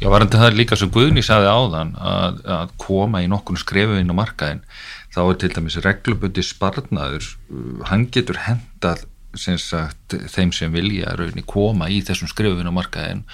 Já, 0.00 0.08
varandi 0.08 0.36
það 0.40 0.56
líka 0.56 0.76
sem 0.76 0.90
Guðni 0.90 1.22
saði 1.22 1.46
áðan 1.46 1.94
að, 1.96 2.40
að 2.44 2.70
koma 2.78 3.22
í 3.22 3.28
nokkun 3.28 3.60
skrefu 3.60 3.98
inn 4.00 4.10
á 4.10 4.16
markaðin 4.16 4.62
þá 5.14 5.20
er 5.30 5.36
til 5.38 5.52
dæmis 5.54 5.76
reglubundi 5.76 6.42
sparnaður 6.42 7.36
hann 7.84 8.08
getur 8.10 8.40
hendað 8.48 9.04
sem 9.34 9.58
sagt, 9.58 10.14
þeim 10.30 10.52
sem 10.54 10.72
vilja 10.72 11.14
raunni 11.18 11.42
koma 11.46 11.88
í 11.90 12.00
þessum 12.06 12.30
skrifun 12.30 12.70
á 12.70 12.72
markaðin 12.72 13.24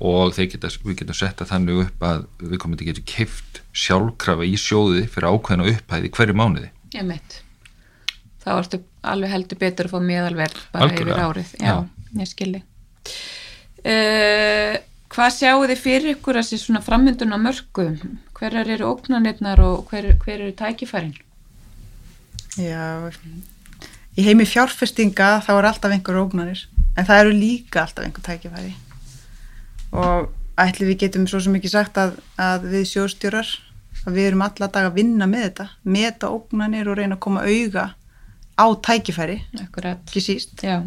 og 0.00 0.34
geta, 0.34 0.68
við 0.84 1.02
getum 1.02 1.14
sett 1.14 1.40
að 1.40 1.52
þannig 1.52 1.82
upp 1.84 2.02
að 2.02 2.24
við 2.38 2.58
komum 2.58 2.76
til 2.76 2.88
að 2.88 2.92
geta 2.94 3.06
kift 3.14 3.62
sjálfkrafa 3.72 4.48
í 4.48 4.56
sjóði 4.56 5.06
fyrir 5.06 5.28
ákveðin 5.28 5.64
og 5.66 5.72
upphæði 5.74 6.12
hverju 6.16 6.34
mánuði. 6.40 6.70
Ég 6.96 7.04
mitt 7.04 7.42
þá 8.50 8.58
ertu 8.58 8.82
alveg 9.14 9.34
heldur 9.34 9.60
betur 9.60 9.88
að 9.88 9.94
fá 9.94 10.06
meðalverð 10.10 10.62
bara 10.74 10.88
Algjörlega. 10.88 11.14
yfir 11.14 11.24
árið. 11.26 11.52
Já, 11.60 11.70
já. 11.70 12.20
ég 12.20 12.30
skilji. 12.30 12.62
Uh, 13.80 14.74
hvað 15.14 15.30
sjáu 15.38 15.62
þið 15.70 15.80
fyrir 15.86 16.10
ykkur 16.16 16.40
að 16.40 16.50
sé 16.50 16.58
svona 16.60 16.82
frammyndun 16.84 17.32
á 17.32 17.38
mörgum 17.40 17.96
hverjar 18.36 18.68
eru 18.74 18.90
óknarnirnar 18.92 19.62
og 19.64 19.88
hver, 19.88 20.12
hver 20.20 20.36
eru 20.40 20.52
tækifærin? 20.56 21.16
Já 22.60 23.08
í 24.18 24.26
heimi 24.26 24.46
fjárfestinga 24.48 25.38
þá 25.44 25.50
er 25.54 25.68
alltaf 25.70 25.94
einhver 25.94 26.18
ógnanir 26.20 26.66
en 26.98 27.06
það 27.06 27.22
eru 27.22 27.34
líka 27.36 27.84
alltaf 27.84 28.04
einhver 28.04 28.26
tækifæri. 28.26 28.74
Og 29.96 30.30
ætli 30.60 30.88
við 30.90 31.04
getum 31.04 31.26
svo 31.30 31.40
sem 31.42 31.56
ekki 31.56 31.70
sagt 31.72 31.98
að, 32.00 32.16
að 32.40 32.68
við 32.74 32.86
sjóstjórar 32.90 33.50
að 34.06 34.16
við 34.16 34.30
erum 34.30 34.44
alla 34.44 34.68
dag 34.72 34.88
að 34.88 34.98
vinna 34.98 35.28
með 35.30 35.46
þetta 35.46 35.66
meta 35.96 36.30
ógnanir 36.32 36.90
og 36.90 36.98
reyna 36.98 37.16
að 37.16 37.24
koma 37.26 37.46
auga 37.46 37.86
á 38.60 38.66
tækifæri 38.86 39.38
Akkurat. 39.62 39.98
ekki 40.06 40.20
síst 40.20 40.62
Já. 40.62 40.82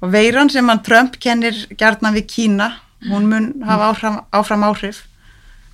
og 0.00 0.12
veiran 0.12 0.48
sem 0.50 0.68
hann 0.68 0.82
Trump 0.82 1.18
kennir 1.20 1.54
gerðna 1.76 2.12
við 2.16 2.26
Kína 2.32 2.70
hún 3.10 3.28
mun 3.28 3.62
hafa 3.64 3.92
áfram, 3.92 4.18
áfram 4.32 4.64
áhrif 4.64 5.04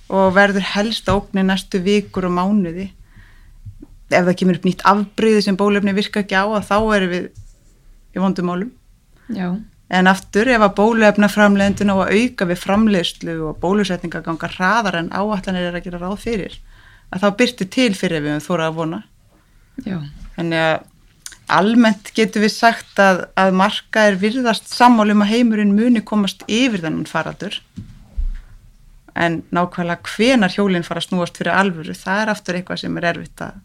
og 0.09 0.33
verður 0.35 0.63
helst 0.75 1.09
ógni 1.11 1.43
næstu 1.43 1.79
vikur 1.83 2.27
og 2.29 2.35
mánuði 2.37 2.91
ef 4.09 4.23
það 4.23 4.35
kemur 4.39 4.59
upp 4.59 4.67
nýtt 4.67 4.85
afbríði 4.87 5.41
sem 5.43 5.57
bólefni 5.59 5.95
virka 5.95 6.21
ekki 6.23 6.37
á 6.39 6.47
þá 6.63 6.77
erum 6.95 7.11
við 7.11 7.25
í 8.15 8.21
vondumálum 8.23 8.71
Já. 9.35 9.49
en 9.91 10.07
aftur 10.07 10.47
ef 10.47 10.63
að 10.63 10.77
bólefna 10.79 11.27
framleiðendun 11.31 11.91
á 11.91 11.95
að 11.99 12.13
auka 12.15 12.47
við 12.47 12.61
framleiðslu 12.63 13.35
og 13.49 13.59
bólusetninga 13.59 14.23
ganga 14.23 14.47
hraðar 14.55 15.01
en 15.01 15.11
áallanir 15.11 15.67
er 15.67 15.75
að 15.75 15.83
gera 15.89 15.99
ráð 16.05 16.21
fyrir 16.23 16.55
að 17.11 17.23
þá 17.23 17.27
byrtu 17.41 17.67
til 17.71 17.91
fyrir 17.95 18.23
við 18.23 18.39
þóra 18.47 18.69
að 18.71 18.79
vona 18.79 19.01
Já. 19.83 19.99
þannig 20.37 20.63
að 20.63 20.77
almennt 21.53 22.11
getur 22.17 22.43
við 22.45 22.53
sagt 22.55 22.99
að, 23.01 23.25
að 23.39 23.53
marka 23.59 24.07
er 24.09 24.17
virðast 24.21 24.69
sammálum 24.71 25.23
að 25.25 25.33
heimurinn 25.35 25.75
muni 25.77 26.03
komast 26.05 26.43
yfir 26.47 26.83
þennan 26.83 27.07
faraldur. 27.09 27.59
En 29.17 29.41
nákvæmlega 29.55 30.13
hvenar 30.13 30.53
hjólinn 30.53 30.85
fara 30.85 31.01
að 31.01 31.09
snúast 31.09 31.39
fyrir 31.39 31.55
alvöru, 31.55 31.95
það 31.97 32.23
er 32.23 32.33
aftur 32.33 32.59
eitthvað 32.59 32.83
sem 32.83 32.99
er 32.99 33.09
erfitt 33.13 33.45
að 33.47 33.63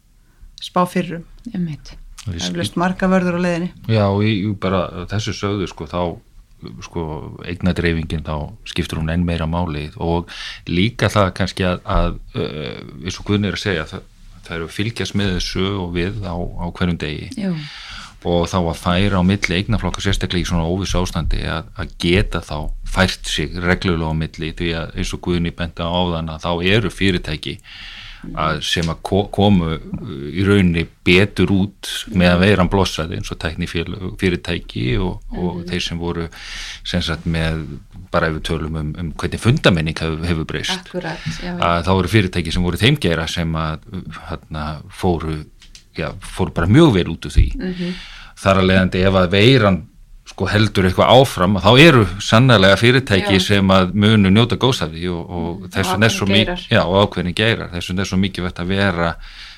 spá 0.63 0.85
fyrrum 0.89 1.27
Ég 1.53 2.39
það 2.39 2.47
er 2.47 2.55
blist 2.55 2.77
marga 2.79 3.09
vörður 3.11 3.41
á 3.43 3.45
leiðinni. 3.45 3.73
Já, 3.91 4.07
í 4.23 4.53
bara 4.63 5.07
þessu 5.11 5.35
sögðu 5.35 5.67
sko 5.71 5.89
þá 5.91 6.03
sko 6.87 7.05
eignadreifingin 7.43 8.23
þá 8.23 8.53
skiptur 8.71 9.01
hún 9.01 9.11
enn 9.11 9.25
meira 9.27 9.49
máli 9.51 9.89
og 9.99 10.31
líka 10.71 11.11
það 11.13 11.33
kannski 11.39 11.67
að, 11.67 11.81
að 11.83 12.19
uh, 12.39 12.77
eins 13.03 13.19
og 13.19 13.27
Guðnir 13.27 13.59
að 13.59 13.65
segja 13.65 13.87
það, 13.91 14.05
það 14.47 14.57
eru 14.59 14.69
að 14.69 14.77
fylgjast 14.77 15.19
með 15.19 15.35
þessu 15.37 15.65
og 15.79 15.97
við 15.97 16.21
á, 16.27 16.35
á 16.35 16.67
hverjum 16.75 17.01
degi 17.01 17.31
Já. 17.39 17.51
og 18.29 18.45
þá 18.51 18.59
að 18.61 18.83
færa 18.83 19.23
á 19.23 19.29
milli 19.29 19.59
eignaflokka 19.59 20.05
sérstaklega 20.05 20.47
í 20.47 20.51
svona 20.51 20.69
óviss 20.69 20.97
ástandi 20.99 21.43
að, 21.47 21.71
að 21.79 21.97
geta 22.03 22.43
þá 22.45 22.57
fært 22.93 23.31
sig 23.31 23.57
reglulega 23.63 24.13
á 24.13 24.21
milli 24.23 24.53
því 24.59 24.71
að 24.79 24.95
eins 24.99 25.15
og 25.17 25.25
Guðni 25.27 25.55
benda 25.57 25.89
á 25.89 26.01
þann 26.17 26.33
að 26.35 26.47
þá 26.47 26.53
eru 26.77 26.93
fyrirtæki 26.93 27.59
að 28.39 28.61
sem 28.67 28.91
að 28.91 29.01
ko 29.07 29.23
komu 29.35 29.73
í 30.31 30.45
rauninni 30.47 30.85
betur 31.05 31.51
út 31.55 31.91
með 32.15 32.35
að 32.35 32.43
veiran 32.45 32.71
blossaði 32.73 33.19
eins 33.19 33.33
og 33.35 33.41
tækni 33.43 33.69
fyrirtæki 33.69 34.85
og, 35.03 35.23
og 35.35 35.63
þeir 35.69 35.85
sem 35.87 36.01
voru 36.01 36.29
sem 36.87 37.03
sagt 37.05 37.27
með 37.27 37.65
bara 38.13 38.29
ef 38.31 38.37
við 38.39 38.47
tölum 38.51 38.79
um, 38.79 38.91
um 39.01 39.13
hvernig 39.19 39.43
fundamenning 39.43 39.99
hefur, 39.99 40.27
hefur 40.29 40.49
breyst 40.49 40.75
Akkurat. 40.77 41.29
Já, 41.43 41.51
já. 41.51 41.69
þá 41.87 41.93
eru 41.97 42.13
fyrirtæki 42.15 42.55
sem 42.55 42.67
voru 42.67 42.81
þeimgera 42.81 43.29
sem 43.31 43.57
að 43.59 43.87
hérna, 44.31 44.67
fóru, 45.03 45.39
já, 45.99 46.13
fóru 46.23 46.55
bara 46.55 46.71
mjög 46.71 46.99
vel 46.99 47.09
út 47.17 47.31
úr 47.31 47.35
því 47.35 47.49
þar 48.43 48.63
að 48.63 48.69
leiðandi 48.71 49.07
ef 49.09 49.19
að 49.23 49.33
veiran 49.37 49.83
sko 50.29 50.47
heldur 50.47 50.87
eitthvað 50.87 51.13
áfram 51.17 51.59
þá 51.63 51.71
eru 51.83 52.05
sannlega 52.23 52.79
fyrirtæki 52.79 53.39
Já. 53.41 53.45
sem 53.49 53.73
að 53.75 53.95
munu 54.05 54.31
njóta 54.31 54.59
góðsæði 54.61 55.09
og, 55.11 55.33
og 55.39 55.65
þess 55.75 55.95
vegna 55.95 56.09
er 56.09 56.15
svo 56.15 56.29
mikið 56.31 56.69
já, 56.71 56.83
og 56.85 56.99
ákveðni 57.03 57.35
geirar, 57.37 57.73
þess 57.75 57.91
vegna 57.91 58.05
er 58.05 58.11
svo 58.13 58.21
mikið 58.23 58.47
vett 58.47 58.63
að 58.63 58.73
vera 58.73 59.11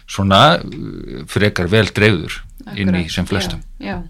svona 0.04 0.40
uh, 0.56 1.22
frekar 1.30 1.70
vel 1.72 1.86
dreifður 1.92 2.40
inn 2.80 2.96
í 2.96 3.06
sem 3.12 3.28
flestum 3.28 3.60
Já, 3.78 3.98
já. 3.98 4.02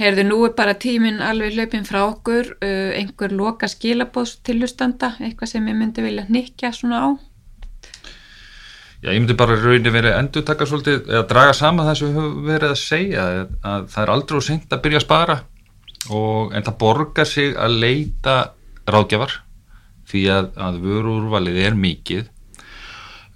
Heyrðu, 0.00 0.22
nú 0.24 0.38
er 0.46 0.54
bara 0.56 0.72
tíminn 0.80 1.20
alveg 1.20 1.52
hlaupin 1.52 1.84
frá 1.84 2.00
okkur, 2.06 2.54
uh, 2.64 2.92
einhver 2.96 3.34
loka 3.36 3.68
skilabóðs 3.68 4.38
til 4.42 4.62
hlustanda, 4.62 5.12
eitthvað 5.20 5.50
sem 5.50 5.66
ég 5.68 5.76
myndi 5.76 6.04
vilja 6.04 6.24
hnykkja 6.30 6.70
svona 6.72 7.02
á. 7.04 7.08
Já, 9.02 9.10
ég 9.10 9.18
myndi 9.18 9.34
bara 9.34 9.56
rauninni 9.58 9.90
verið 9.90 10.14
endur 10.14 10.44
taka 10.46 10.66
svolítið, 10.68 11.00
eða 11.10 11.22
draga 11.30 11.54
saman 11.58 11.88
það 11.88 11.96
sem 11.98 12.10
við 12.10 12.18
höfum 12.20 12.44
verið 12.46 12.68
að 12.74 12.78
segja, 12.78 13.22
að, 13.24 13.54
að 13.66 13.86
það 13.94 14.02
er 14.04 14.12
aldrei 14.14 14.36
og 14.38 14.44
seint 14.46 14.76
að 14.76 14.82
byrja 14.84 15.00
að 15.00 15.06
spara 15.06 15.38
og, 16.10 16.52
en 16.54 16.66
það 16.68 16.76
borgar 16.82 17.26
sig 17.26 17.56
að 17.58 17.80
leita 17.82 18.36
ráðgjafar 18.86 19.34
því 20.12 20.22
að, 20.36 20.52
að 20.68 20.78
vörurúrvalið 20.84 21.58
er 21.64 21.80
mikið 21.82 22.30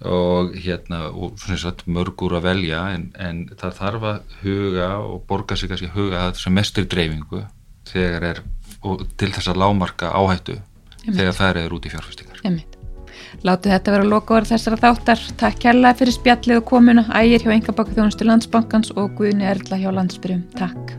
og 0.07 0.55
hérna 0.61 1.07
og 1.09 1.43
satt 1.57 1.83
mörgur 1.89 2.37
að 2.37 2.47
velja 2.51 2.83
en, 2.93 3.07
en 3.17 3.43
það 3.57 3.77
þarf 3.79 4.07
að 4.11 4.35
huga 4.43 4.89
og 5.01 5.23
borga 5.27 5.57
sig 5.57 5.73
að 5.73 5.87
huga 5.95 6.27
að 6.27 6.37
þessar 6.37 6.57
mestri 6.61 6.85
dreifingu 6.85 7.43
þegar 7.91 8.29
er 8.31 8.43
til 9.17 9.31
þess 9.33 9.51
að 9.51 9.61
lámarka 9.65 10.13
áhættu 10.13 10.59
þegar 11.07 11.37
það 11.41 11.63
er 11.65 11.75
út 11.75 11.87
í 11.87 11.95
fjárfestingar. 11.95 12.43
Einmitt. 12.45 12.76
Láttu 13.45 13.69
þetta 13.69 13.93
vera 13.93 14.07
lokaður 14.07 14.49
þessara 14.51 14.79
þáttar. 14.81 15.25
Takk 15.37 15.59
kærlega 15.65 15.99
fyrir 16.01 16.17
spjallið 16.17 16.61
og 16.61 16.69
komuna. 16.71 17.05
Ægir 17.19 17.45
hjá 17.45 17.57
Engabakka 17.57 17.97
þjónustu 17.97 18.29
landsbankans 18.29 18.95
og 18.97 19.13
Guðni 19.19 19.45
Erla 19.49 19.81
hjá 19.81 19.91
landsbyrjum. 19.93 20.47
Takk. 20.57 20.97